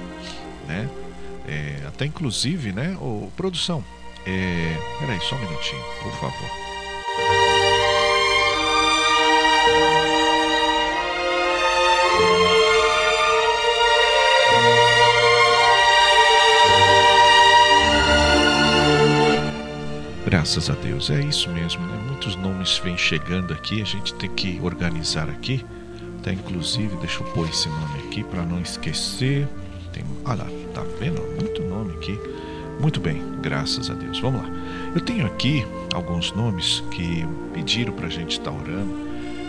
[0.66, 0.88] né?
[1.46, 2.96] É, até inclusive, né?
[3.00, 3.84] Ô, produção,
[4.26, 6.65] é, peraí, só um minutinho, por favor.
[20.46, 22.00] Graças a Deus, é isso mesmo, né?
[22.06, 25.66] Muitos nomes vêm chegando aqui, a gente tem que organizar aqui.
[26.20, 29.48] Até inclusive, deixa eu pôr esse nome aqui para não esquecer.
[29.92, 31.20] Tem, olha lá, tá vendo?
[31.34, 32.16] Muito nome aqui.
[32.80, 34.20] Muito bem, graças a Deus.
[34.20, 34.48] Vamos lá.
[34.94, 38.94] Eu tenho aqui alguns nomes que pediram para a gente estar tá orando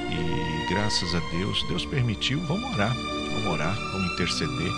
[0.10, 2.40] e graças a Deus, Deus permitiu.
[2.48, 4.72] Vamos orar, vamos orar, vamos interceder,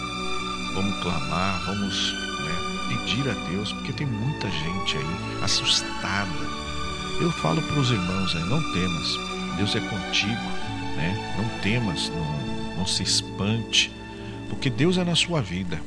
[0.75, 2.28] vamos clamar, vamos
[2.89, 6.29] pedir a Deus, porque tem muita gente aí assustada.
[7.21, 9.19] Eu falo para os irmãos aí, não temas,
[9.57, 10.41] Deus é contigo,
[10.95, 11.35] né?
[11.37, 13.91] Não temas, não, não se espante,
[14.49, 15.79] porque Deus é na sua vida.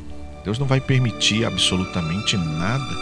[0.44, 2.94] Deus não vai permitir absolutamente nada,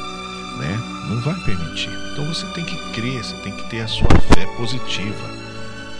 [0.59, 0.79] né?
[1.09, 1.91] Não vai permitir.
[2.13, 5.41] Então você tem que crer, você tem que ter a sua fé positiva.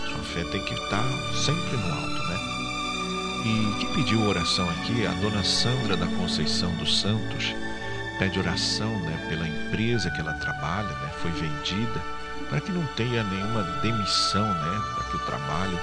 [0.07, 2.51] Sua fé tem que estar sempre no alto, né?
[3.43, 7.55] E quem pediu oração aqui, a dona Sandra da Conceição dos Santos,
[8.21, 11.99] pede oração né, pela empresa que ela trabalha, né, foi vendida,
[12.51, 15.79] para que não tenha nenhuma demissão, né, para que o trabalho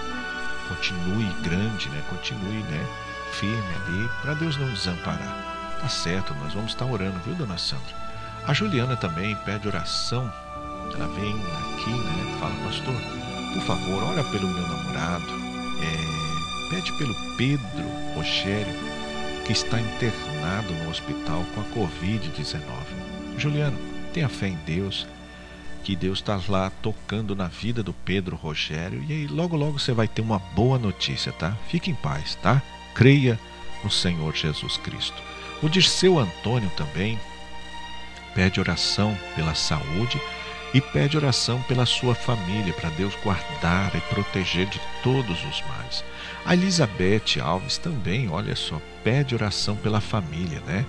[0.68, 2.86] continue grande, né, continue né,
[3.32, 5.76] firme ali, para Deus não desamparar.
[5.80, 7.93] Tá certo, nós vamos estar orando, viu, dona Sandra?
[8.47, 10.32] A Juliana também pede oração.
[10.95, 12.95] Ela vem aqui, né, fala, pastor,
[13.53, 15.26] por favor, ora pelo meu namorado,
[15.82, 17.84] é, pede pelo Pedro
[18.14, 18.98] Rogério,
[19.49, 22.61] que está internado no hospital com a Covid-19.
[23.39, 23.79] Juliano,
[24.13, 25.07] tenha fé em Deus,
[25.83, 29.95] que Deus está lá tocando na vida do Pedro Rogério e aí logo logo você
[29.95, 31.57] vai ter uma boa notícia, tá?
[31.67, 32.61] Fique em paz, tá?
[32.95, 33.41] Creia
[33.83, 35.17] no Senhor Jesus Cristo.
[35.63, 37.19] O Dirceu Antônio também
[38.35, 40.21] pede oração pela saúde
[40.75, 46.05] e pede oração pela sua família, para Deus guardar e proteger de todos os males.
[46.45, 50.84] A Elizabeth Alves também, olha só, pede oração pela família, né?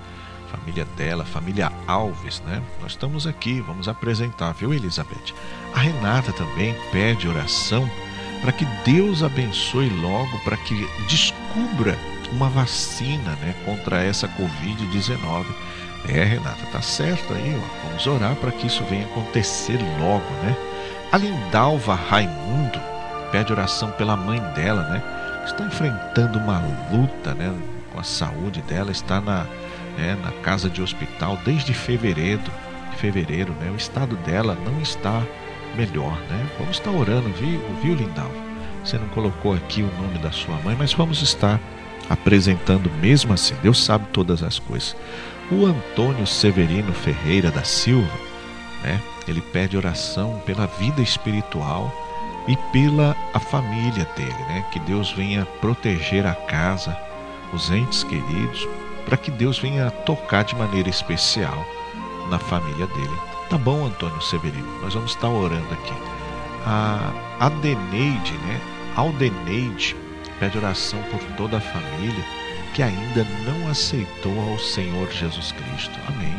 [0.51, 2.61] Família dela, família Alves, né?
[2.81, 5.33] Nós estamos aqui, vamos apresentar, viu, Elizabeth?
[5.73, 7.89] A Renata também pede oração
[8.41, 11.97] para que Deus abençoe logo, para que descubra
[12.31, 15.45] uma vacina, né, contra essa Covid-19
[16.07, 17.87] é, Renata, tá certo aí, ó.
[17.87, 20.55] Vamos orar para que isso venha acontecer logo, né?
[21.11, 22.79] A Lindalva Raimundo
[23.31, 25.03] pede oração pela mãe dela, né?
[25.49, 27.53] Está enfrentando uma luta, né?
[27.91, 29.47] Com a saúde dela, está na,
[29.97, 32.39] né, na casa de hospital desde fevereiro,
[32.97, 33.71] fevereiro, né?
[33.71, 35.23] O estado dela não está
[35.75, 36.47] melhor, né?
[36.59, 38.31] Vamos estar orando, viu, viu Lindalva?
[38.85, 41.59] Você não colocou aqui o nome da sua mãe, mas vamos estar
[42.07, 43.55] apresentando mesmo assim.
[43.63, 44.95] Deus sabe todas as coisas.
[45.51, 48.17] O Antônio Severino Ferreira da Silva,
[48.83, 51.91] né, ele pede oração pela vida espiritual
[52.49, 56.97] e pela a família dele, né, que Deus venha proteger a casa,
[57.53, 58.67] os entes queridos,
[59.05, 61.63] para que Deus venha tocar de maneira especial
[62.27, 63.17] na família dele.
[63.51, 65.93] Tá bom, Antônio Severino, nós vamos estar orando aqui.
[66.65, 68.59] A Adeneide, né,
[68.95, 69.95] Aldeneide,
[70.39, 72.25] pede oração por toda a família
[72.73, 75.99] que ainda não aceitou ao Senhor Jesus Cristo.
[76.07, 76.35] Amém.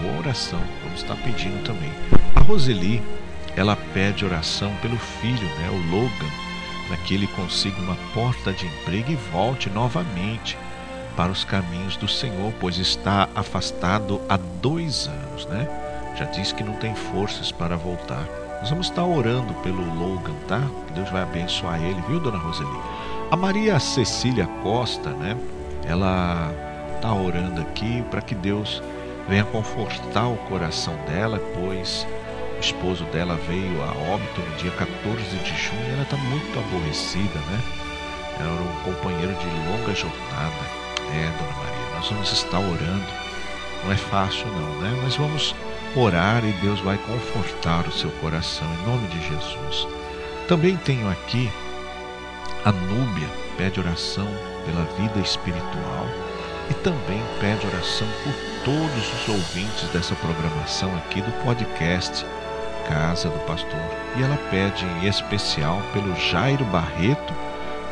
[0.00, 1.90] Boa oração, vamos estar pedindo também.
[2.36, 3.02] A Roseli,
[3.56, 6.30] ela pede oração pelo filho, né, o Logan,
[6.88, 10.56] para que ele consiga uma porta de emprego e volte novamente
[11.16, 15.68] para os caminhos do Senhor, pois está afastado há dois anos, né?
[16.16, 18.26] Já disse que não tem forças para voltar.
[18.60, 20.60] Nós vamos estar orando pelo Logan, tá?
[20.94, 22.70] Deus vai abençoar ele, viu, dona Roseli?
[23.30, 25.36] A Maria Cecília Costa, né?
[25.86, 26.52] Ela
[26.94, 28.82] está orando aqui para que Deus
[29.28, 32.06] venha confortar o coração dela, pois
[32.62, 37.38] esposo dela veio a óbito no dia 14 de junho e ela está muito aborrecida,
[37.50, 37.60] né?
[38.38, 40.82] Era um companheiro de longa jornada.
[41.12, 43.22] É, Dona Maria, nós vamos estar orando.
[43.84, 45.00] Não é fácil não, né?
[45.02, 45.54] Mas vamos
[45.94, 49.86] orar e Deus vai confortar o seu coração em nome de Jesus.
[50.48, 51.50] Também tenho aqui
[52.64, 54.26] a Núbia pede oração
[54.64, 56.06] pela vida espiritual
[56.70, 58.32] e também pede oração por
[58.64, 62.24] todos os ouvintes dessa programação aqui do podcast
[62.88, 63.80] Casa do Pastor.
[64.16, 67.32] E ela pede em especial pelo Jairo Barreto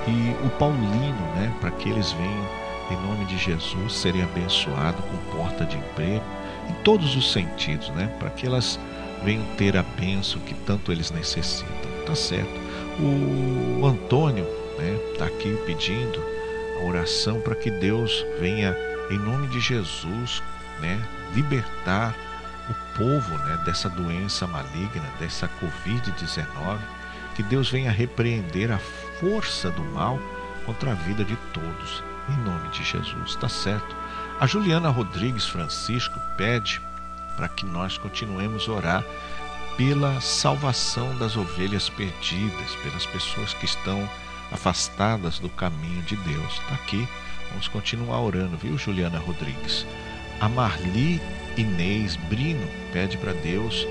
[0.06, 2.60] e o Paulino, né, para que eles venham
[2.90, 6.24] em nome de Jesus serem abençoados com porta de emprego
[6.68, 8.78] em todos os sentidos, né, para que elas
[9.22, 11.90] venham ter a bênção que tanto eles necessitam.
[12.06, 12.50] Tá certo?
[12.98, 16.22] O Antônio está né, tá aqui pedindo
[16.80, 18.76] a oração para que Deus venha,
[19.10, 20.42] em nome de Jesus,
[20.80, 21.00] né,
[21.34, 22.14] libertar
[22.70, 26.78] o povo né, dessa doença maligna, dessa Covid-19,
[27.34, 28.78] que Deus venha repreender a
[29.20, 30.18] força do mal
[30.64, 33.96] contra a vida de todos, em nome de Jesus, tá certo?
[34.38, 36.80] A Juliana Rodrigues Francisco pede
[37.36, 39.04] para que nós continuemos a orar
[39.76, 44.08] pela salvação das ovelhas perdidas, pelas pessoas que estão
[44.52, 46.52] afastadas do caminho de Deus.
[46.52, 47.08] Está aqui,
[47.48, 49.86] vamos continuar orando, viu, Juliana Rodrigues?
[50.40, 51.20] A Marli
[51.56, 53.86] Inês Brino pede para Deus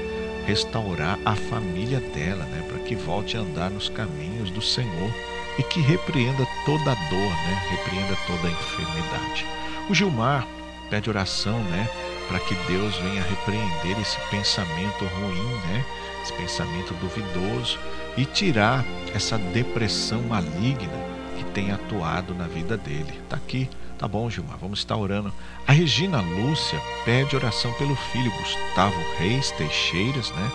[0.45, 5.13] restaurar a família dela, né, para que volte a andar nos caminhos do Senhor
[5.57, 9.45] e que repreenda toda a dor, né, repreenda toda a enfermidade.
[9.89, 10.47] O Gilmar
[10.89, 11.87] pede oração, né,
[12.27, 15.85] para que Deus venha repreender esse pensamento ruim, né,
[16.23, 17.77] esse pensamento duvidoso
[18.17, 23.21] e tirar essa depressão maligna que tem atuado na vida dele.
[23.29, 23.69] Tá aqui
[23.99, 25.33] Tá bom, Gilmar, vamos estar orando.
[25.67, 30.51] A Regina Lúcia pede oração pelo filho Gustavo Reis Teixeiras, né?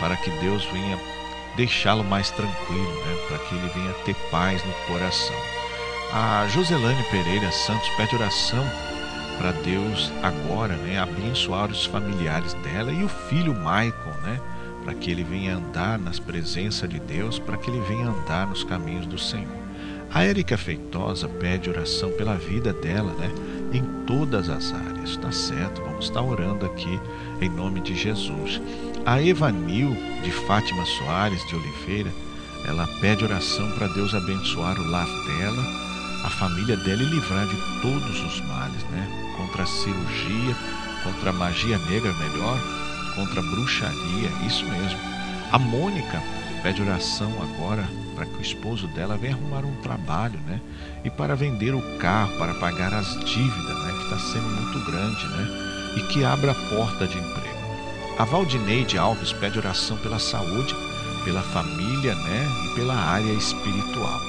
[0.00, 0.98] Para que Deus venha
[1.54, 3.26] deixá-lo mais tranquilo, né?
[3.28, 5.36] Para que ele venha ter paz no coração.
[6.14, 8.64] A Joselane Pereira Santos pede oração
[9.36, 10.98] para Deus agora, né?
[10.98, 14.40] Abençoar os familiares dela e o filho Michael, né?
[14.82, 18.64] Para que ele venha andar nas presenças de Deus, para que ele venha andar nos
[18.64, 19.57] caminhos do Senhor.
[20.10, 23.30] A Érica Feitosa pede oração pela vida dela, né?
[23.72, 25.82] Em todas as áreas, tá certo?
[25.82, 26.98] Vamos estar orando aqui
[27.42, 28.60] em nome de Jesus.
[29.04, 32.10] A Evanil de Fátima Soares de Oliveira,
[32.64, 35.62] ela pede oração para Deus abençoar o lar dela,
[36.24, 39.34] a família dela e livrar de todos os males, né?
[39.36, 40.56] Contra a cirurgia,
[41.04, 42.58] contra a magia negra, melhor,
[43.14, 44.98] contra a bruxaria, isso mesmo.
[45.52, 46.22] A Mônica
[46.62, 47.86] pede oração agora
[48.18, 50.60] para que o esposo dela venha arrumar um trabalho, né?
[51.04, 53.92] E para vender o carro, para pagar as dívidas, né?
[53.92, 55.46] Que está sendo muito grande, né?
[55.96, 57.58] E que abra a porta de emprego.
[58.18, 60.74] A Valdineide Alves pede oração pela saúde,
[61.24, 62.48] pela família, né?
[62.64, 64.20] E pela área espiritual.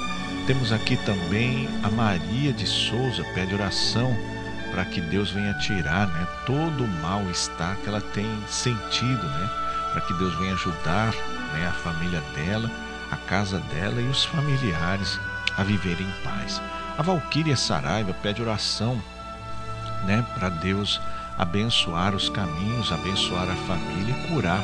[0.46, 4.16] Temos aqui também a Maria de Souza pede oração
[4.70, 6.28] para que Deus venha tirar, né?
[6.46, 9.50] Todo o mal-estar que ela tem sentido, né?
[9.94, 11.12] Para que Deus venha ajudar,
[11.54, 11.68] né?
[11.68, 12.70] A família dela
[13.12, 15.20] a casa dela e os familiares
[15.58, 16.62] a viverem em paz.
[16.98, 19.02] A Valquíria Saraiva pede oração
[20.06, 21.02] né, para Deus
[21.38, 24.64] abençoar os caminhos, abençoar a família e curar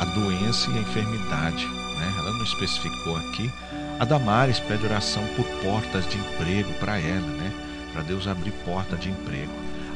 [0.00, 1.66] a doença e a enfermidade.
[1.66, 2.14] Né?
[2.18, 3.50] Ela não especificou aqui.
[3.98, 7.52] A Damares pede oração por portas de emprego para ela, né?
[7.92, 9.52] para Deus abrir porta de emprego.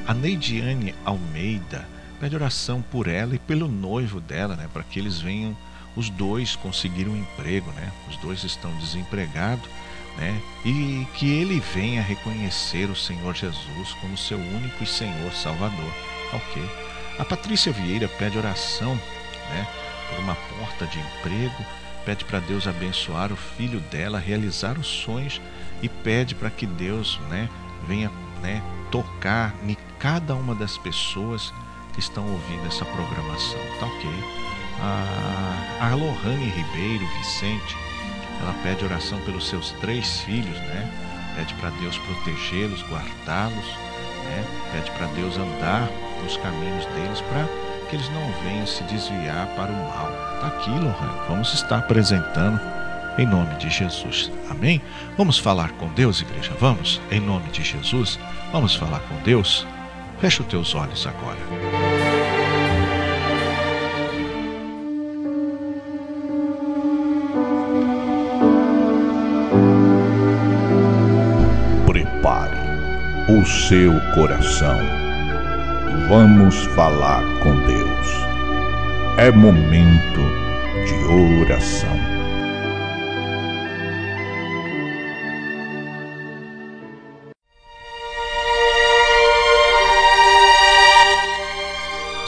[0.06, 1.86] A Neidiane Almeida
[2.20, 4.68] pede oração por ela e pelo noivo dela, né?
[4.72, 5.56] para que eles venham
[5.96, 7.90] os dois conseguiram um emprego, né?
[8.08, 9.68] Os dois estão desempregados,
[10.18, 10.40] né?
[10.64, 15.92] E que ele venha reconhecer o Senhor Jesus como seu único e Senhor Salvador.
[16.34, 16.62] Ok.
[17.18, 19.66] A Patrícia Vieira pede oração, né?
[20.10, 21.64] Por uma porta de emprego,
[22.04, 25.40] pede para Deus abençoar o filho dela, realizar os sonhos
[25.82, 27.48] e pede para que Deus, né?
[27.88, 28.62] Venha, né?
[28.90, 31.52] Tocar em cada uma das pessoas
[31.94, 33.58] que estão ouvindo essa programação.
[33.80, 37.76] Tá ok a, a Lohane Ribeiro Vicente,
[38.40, 40.90] ela pede oração pelos seus três filhos, né?
[41.36, 43.66] Pede para Deus protegê-los, guardá-los,
[44.24, 44.44] né?
[44.72, 45.88] Pede para Deus andar
[46.22, 47.46] nos caminhos deles para
[47.88, 50.10] que eles não venham se desviar para o mal.
[50.40, 51.20] Tá aqui, Lohane.
[51.28, 52.60] Vamos estar apresentando
[53.18, 54.30] em nome de Jesus.
[54.50, 54.80] Amém?
[55.16, 56.52] Vamos falar com Deus, igreja?
[56.60, 57.00] Vamos?
[57.10, 58.18] Em nome de Jesus?
[58.52, 59.66] Vamos falar com Deus?
[60.20, 61.95] Fecha os teus olhos agora.
[73.28, 74.78] O seu coração.
[76.08, 78.08] Vamos falar com Deus.
[79.18, 80.20] É momento
[80.86, 81.90] de oração.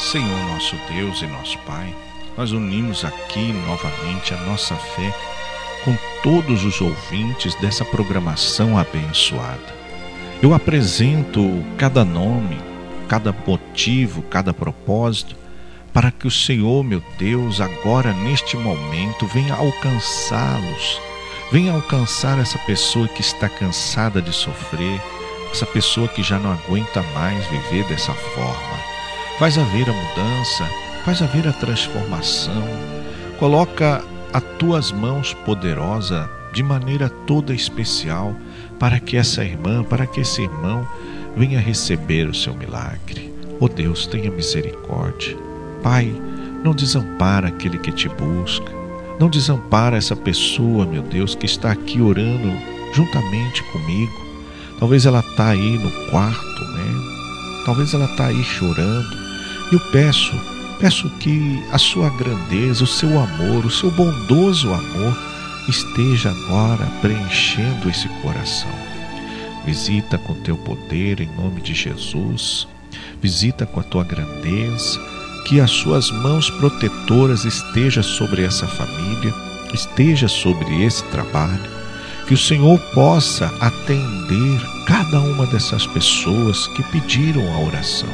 [0.00, 1.94] Senhor nosso Deus e nosso Pai,
[2.36, 5.14] nós unimos aqui novamente a nossa fé
[5.84, 9.77] com todos os ouvintes dessa programação abençoada.
[10.40, 12.56] Eu apresento cada nome,
[13.08, 15.34] cada motivo, cada propósito,
[15.92, 21.00] para que o Senhor, meu Deus, agora neste momento venha alcançá-los,
[21.50, 25.02] venha alcançar essa pessoa que está cansada de sofrer,
[25.50, 28.78] essa pessoa que já não aguenta mais viver dessa forma.
[29.40, 30.68] Faz haver a mudança,
[31.04, 32.62] faz haver a transformação,
[33.40, 38.36] coloca as tuas mãos poderosa de maneira toda especial
[38.78, 40.86] para que essa irmã, para que esse irmão
[41.36, 43.32] venha receber o seu milagre.
[43.60, 45.36] Oh Deus, tenha misericórdia.
[45.82, 46.12] Pai,
[46.64, 48.72] não desampara aquele que te busca.
[49.18, 52.52] Não desampara essa pessoa, meu Deus, que está aqui orando
[52.94, 54.12] juntamente comigo.
[54.78, 57.64] Talvez ela está aí no quarto, né?
[57.64, 59.08] Talvez ela está aí chorando.
[59.72, 60.32] Eu peço,
[60.78, 65.16] peço que a sua grandeza, o seu amor, o seu bondoso amor
[65.68, 68.70] esteja agora preenchendo esse coração.
[69.64, 72.66] Visita com teu poder em nome de Jesus.
[73.20, 74.98] Visita com a tua grandeza
[75.46, 79.34] que as suas mãos protetoras esteja sobre essa família,
[79.72, 81.78] esteja sobre esse trabalho,
[82.26, 88.10] que o Senhor possa atender cada uma dessas pessoas que pediram a oração,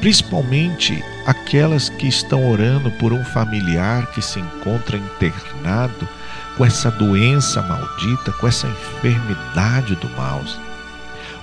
[0.00, 6.06] principalmente aquelas que estão orando por um familiar que se encontra internado
[6.56, 10.42] com essa doença maldita, com essa enfermidade do mal.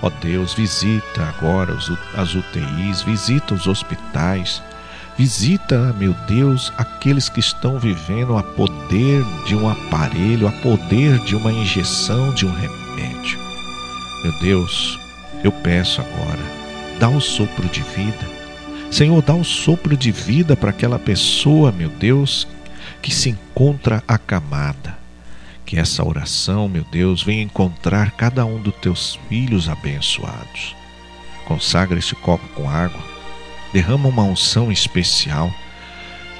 [0.02, 1.76] Ó Deus, visita agora
[2.16, 4.62] as UTIs, visita os hospitais,
[5.20, 11.36] Visita, meu Deus, aqueles que estão vivendo a poder de um aparelho, a poder de
[11.36, 13.38] uma injeção de um remédio.
[14.24, 14.98] Meu Deus,
[15.44, 16.40] eu peço agora,
[17.02, 18.26] dá o sopro de vida.
[18.90, 22.48] Senhor, dá o sopro de vida para aquela pessoa, meu Deus,
[23.02, 24.99] que se encontra acamada.
[25.70, 30.76] Que essa oração, meu Deus, venha encontrar cada um dos teus filhos abençoados.
[31.46, 33.00] Consagra este copo com água
[33.72, 35.54] derrama uma unção especial.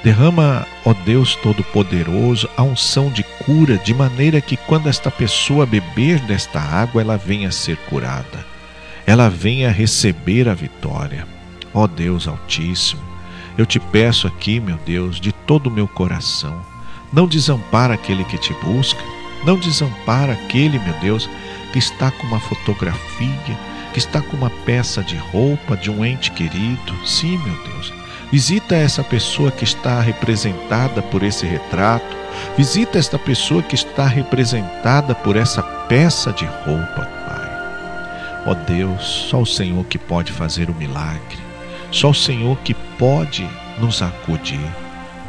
[0.02, 6.18] Derrama, ó Deus Todo-Poderoso, a unção de cura, de maneira que quando esta pessoa beber
[6.20, 8.44] desta água, ela venha a ser curada,
[9.06, 11.24] ela venha a receber a vitória.
[11.72, 13.00] Ó Deus Altíssimo,
[13.56, 16.60] eu te peço aqui, meu Deus, de todo o meu coração,
[17.12, 19.00] não desampara aquele que te busca,
[19.44, 21.28] não desampara aquele, meu Deus,
[21.72, 23.58] que está com uma fotografia,
[23.92, 27.06] que está com uma peça de roupa de um ente querido.
[27.06, 27.92] Sim, meu Deus.
[28.30, 32.16] Visita essa pessoa que está representada por esse retrato.
[32.56, 37.50] Visita esta pessoa que está representada por essa peça de roupa, Pai.
[38.46, 41.38] Ó oh Deus, só o Senhor que pode fazer o milagre.
[41.90, 43.48] Só o Senhor que pode
[43.80, 44.60] nos acudir.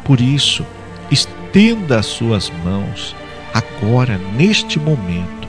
[0.04, 0.64] Por isso,
[1.10, 3.16] estenda as suas mãos
[3.52, 5.48] agora, neste momento,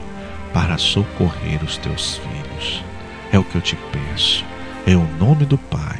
[0.53, 2.83] para socorrer os teus filhos.
[3.31, 4.45] É o que eu te peço.
[4.85, 5.99] É o nome do Pai,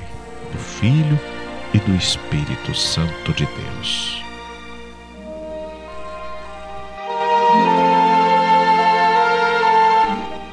[0.51, 1.19] do Filho
[1.73, 4.23] e do Espírito Santo de Deus.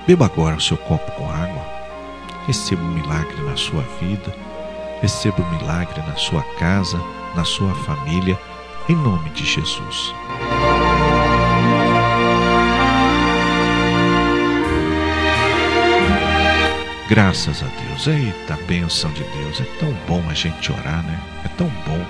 [0.07, 1.65] Beba agora o seu copo com água.
[2.47, 4.35] Receba um milagre na sua vida.
[5.03, 7.01] Receba um milagre na sua casa,
[7.35, 8.39] na sua família,
[8.89, 10.15] em nome de Jesus.
[17.11, 18.07] Graças a Deus.
[18.07, 19.61] Eita bênção de Deus.
[19.61, 21.21] É tão bom a gente orar, né?
[21.45, 22.07] É tão bom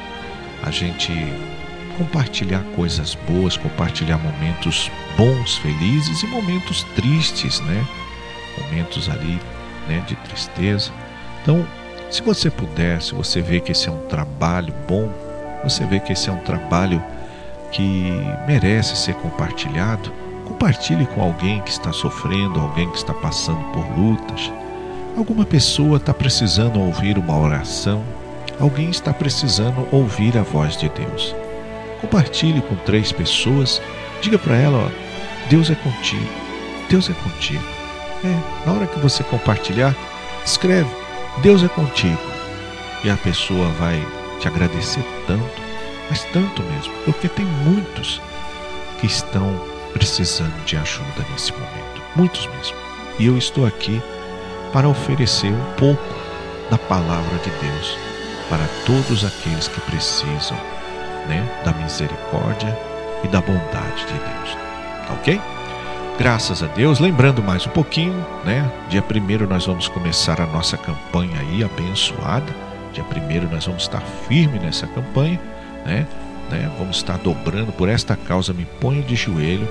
[0.63, 1.11] a gente
[1.97, 7.83] compartilhar coisas boas, compartilhar momentos bons, felizes e momentos tristes, né?
[8.59, 9.41] Momentos ali,
[9.89, 10.93] né, de tristeza.
[11.41, 11.67] Então,
[12.11, 15.11] se você puder, se você vê que esse é um trabalho bom,
[15.65, 17.03] você vê que esse é um trabalho
[17.73, 18.13] que
[18.47, 20.13] merece ser compartilhado,
[20.45, 24.53] compartilhe com alguém que está sofrendo, alguém que está passando por lutas
[25.17, 28.03] Alguma pessoa está precisando ouvir uma oração,
[28.59, 31.35] alguém está precisando ouvir a voz de Deus.
[32.01, 33.83] Compartilhe com três pessoas,
[34.23, 36.31] diga para ela: ó, Deus é contigo,
[36.89, 37.65] Deus é contigo.
[38.25, 39.95] É, na hora que você compartilhar,
[40.45, 40.91] escreve:
[41.43, 42.19] Deus é contigo.
[43.05, 44.03] E a pessoa vai
[44.41, 45.63] te agradecer tanto,
[46.09, 48.21] mas tanto mesmo, porque tem muitos
[49.01, 49.61] que estão
[49.93, 52.77] precisando de ajuda nesse momento, muitos mesmo.
[53.19, 54.01] E eu estou aqui
[54.73, 56.03] para oferecer um pouco
[56.71, 57.99] da palavra de Deus
[58.49, 60.57] para todos aqueles que precisam
[61.29, 62.77] né, da misericórdia
[63.23, 64.57] e da bondade de Deus.
[65.07, 65.41] Tá ok?
[66.19, 66.99] Graças a Deus.
[66.99, 68.71] Lembrando mais um pouquinho, né?
[68.89, 72.53] Dia 1 nós vamos começar a nossa campanha aí abençoada.
[72.93, 75.41] Dia 1 nós vamos estar firme nessa campanha,
[75.87, 76.07] né?
[76.51, 76.71] né?
[76.79, 78.53] Vamos estar dobrando por esta causa.
[78.53, 79.69] Me ponho de joelho,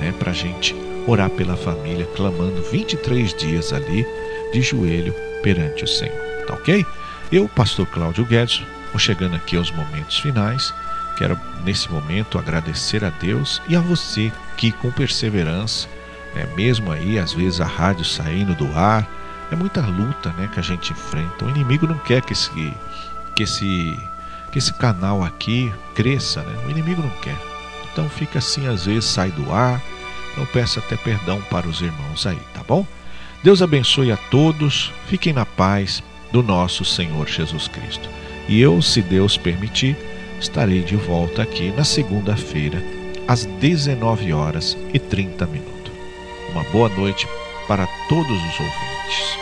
[0.00, 0.14] né?
[0.18, 0.74] Para gente
[1.06, 4.06] orar pela família, clamando 23 dias ali
[4.52, 6.44] de joelho perante o Senhor.
[6.46, 6.84] Tá ok?
[7.30, 10.74] Eu, pastor Cláudio Guedes, vou chegando aqui aos momentos finais.
[11.16, 15.88] Quero nesse momento agradecer a Deus e a você que com perseverança,
[16.34, 19.06] né, mesmo aí às vezes a rádio saindo do ar,
[19.50, 21.44] é muita luta, né, que a gente enfrenta.
[21.44, 22.50] O inimigo não quer que esse
[23.34, 23.98] que esse
[24.50, 26.64] que esse canal aqui cresça, né?
[26.66, 27.36] O inimigo não quer.
[27.92, 29.80] então fica assim, às vezes sai do ar.
[30.32, 32.86] Então peço até perdão para os irmãos aí, tá bom?
[33.42, 38.08] Deus abençoe a todos, fiquem na paz do nosso Senhor Jesus Cristo.
[38.46, 39.96] E eu, se Deus permitir,
[40.38, 42.82] estarei de volta aqui na segunda-feira,
[43.26, 45.92] às 19 horas e 30 minutos.
[46.50, 47.26] Uma boa noite
[47.66, 49.39] para todos os ouvintes.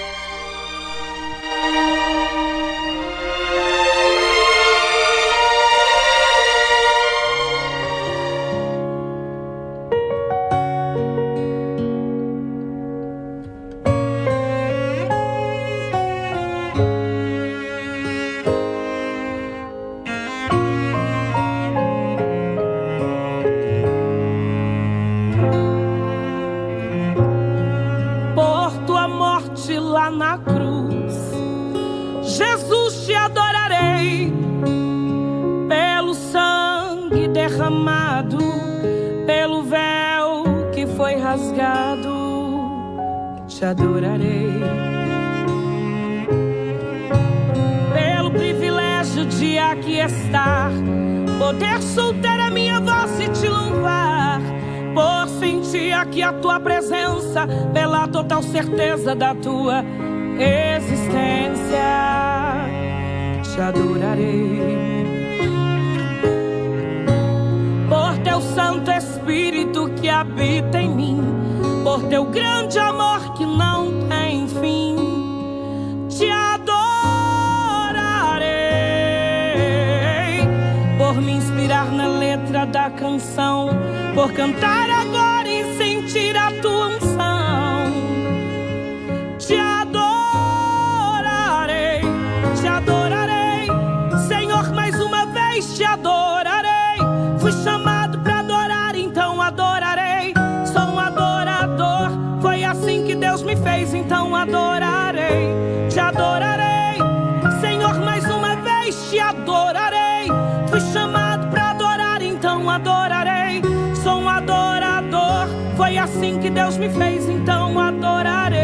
[116.29, 118.59] Assim que Deus me fez, então adorarei.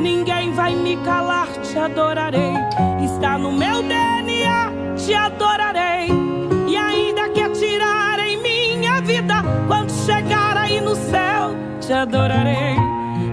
[0.00, 2.54] Ninguém vai me calar, te adorarei.
[3.04, 6.08] Está no meu DNA, te adorarei.
[6.66, 12.76] E ainda que atirarem minha vida, quando chegar aí no céu, te adorarei.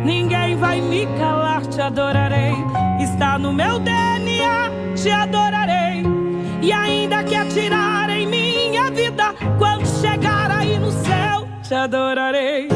[0.04, 2.54] Ninguém vai me calar, te adorarei.
[3.00, 6.04] Está no meu DNA, te adorarei.
[6.62, 7.95] E ainda que atirarem
[11.68, 12.68] te adorarei,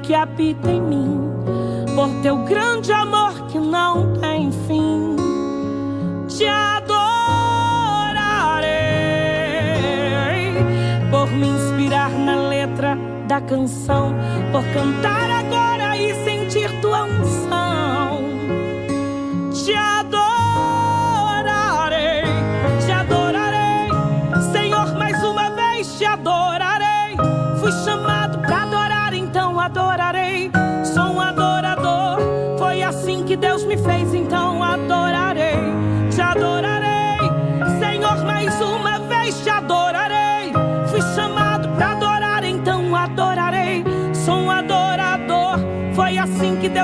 [0.00, 1.20] Que habita em mim,
[1.94, 5.16] por teu grande amor que não tem fim,
[6.26, 6.92] te adorarei.
[11.10, 14.14] Por me inspirar na letra da canção,
[14.50, 15.41] por cantar agora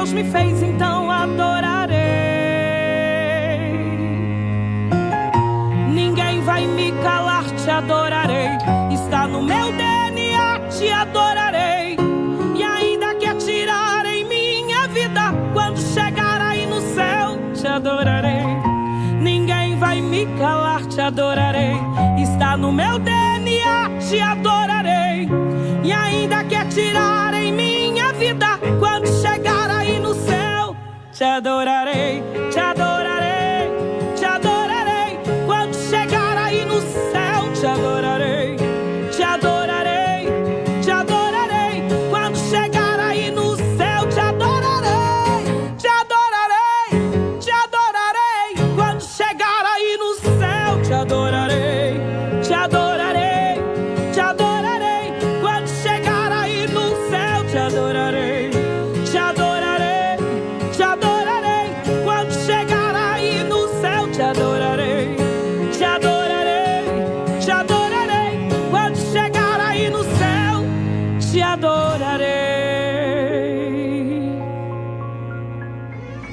[0.08, 1.98] Deus me fez, então adorarei.
[5.92, 8.48] Ninguém vai me calar, te adorarei.
[8.90, 11.96] Está no meu DNA, te adorarei.
[12.56, 18.46] E ainda que atirarem minha vida, quando chegar aí no céu, te adorarei.
[19.20, 21.76] Ninguém vai me calar, te adorarei.
[22.18, 25.28] Está no meu DNA, te adorarei.
[25.84, 27.27] E ainda que atirarem
[31.18, 32.22] te adorarei,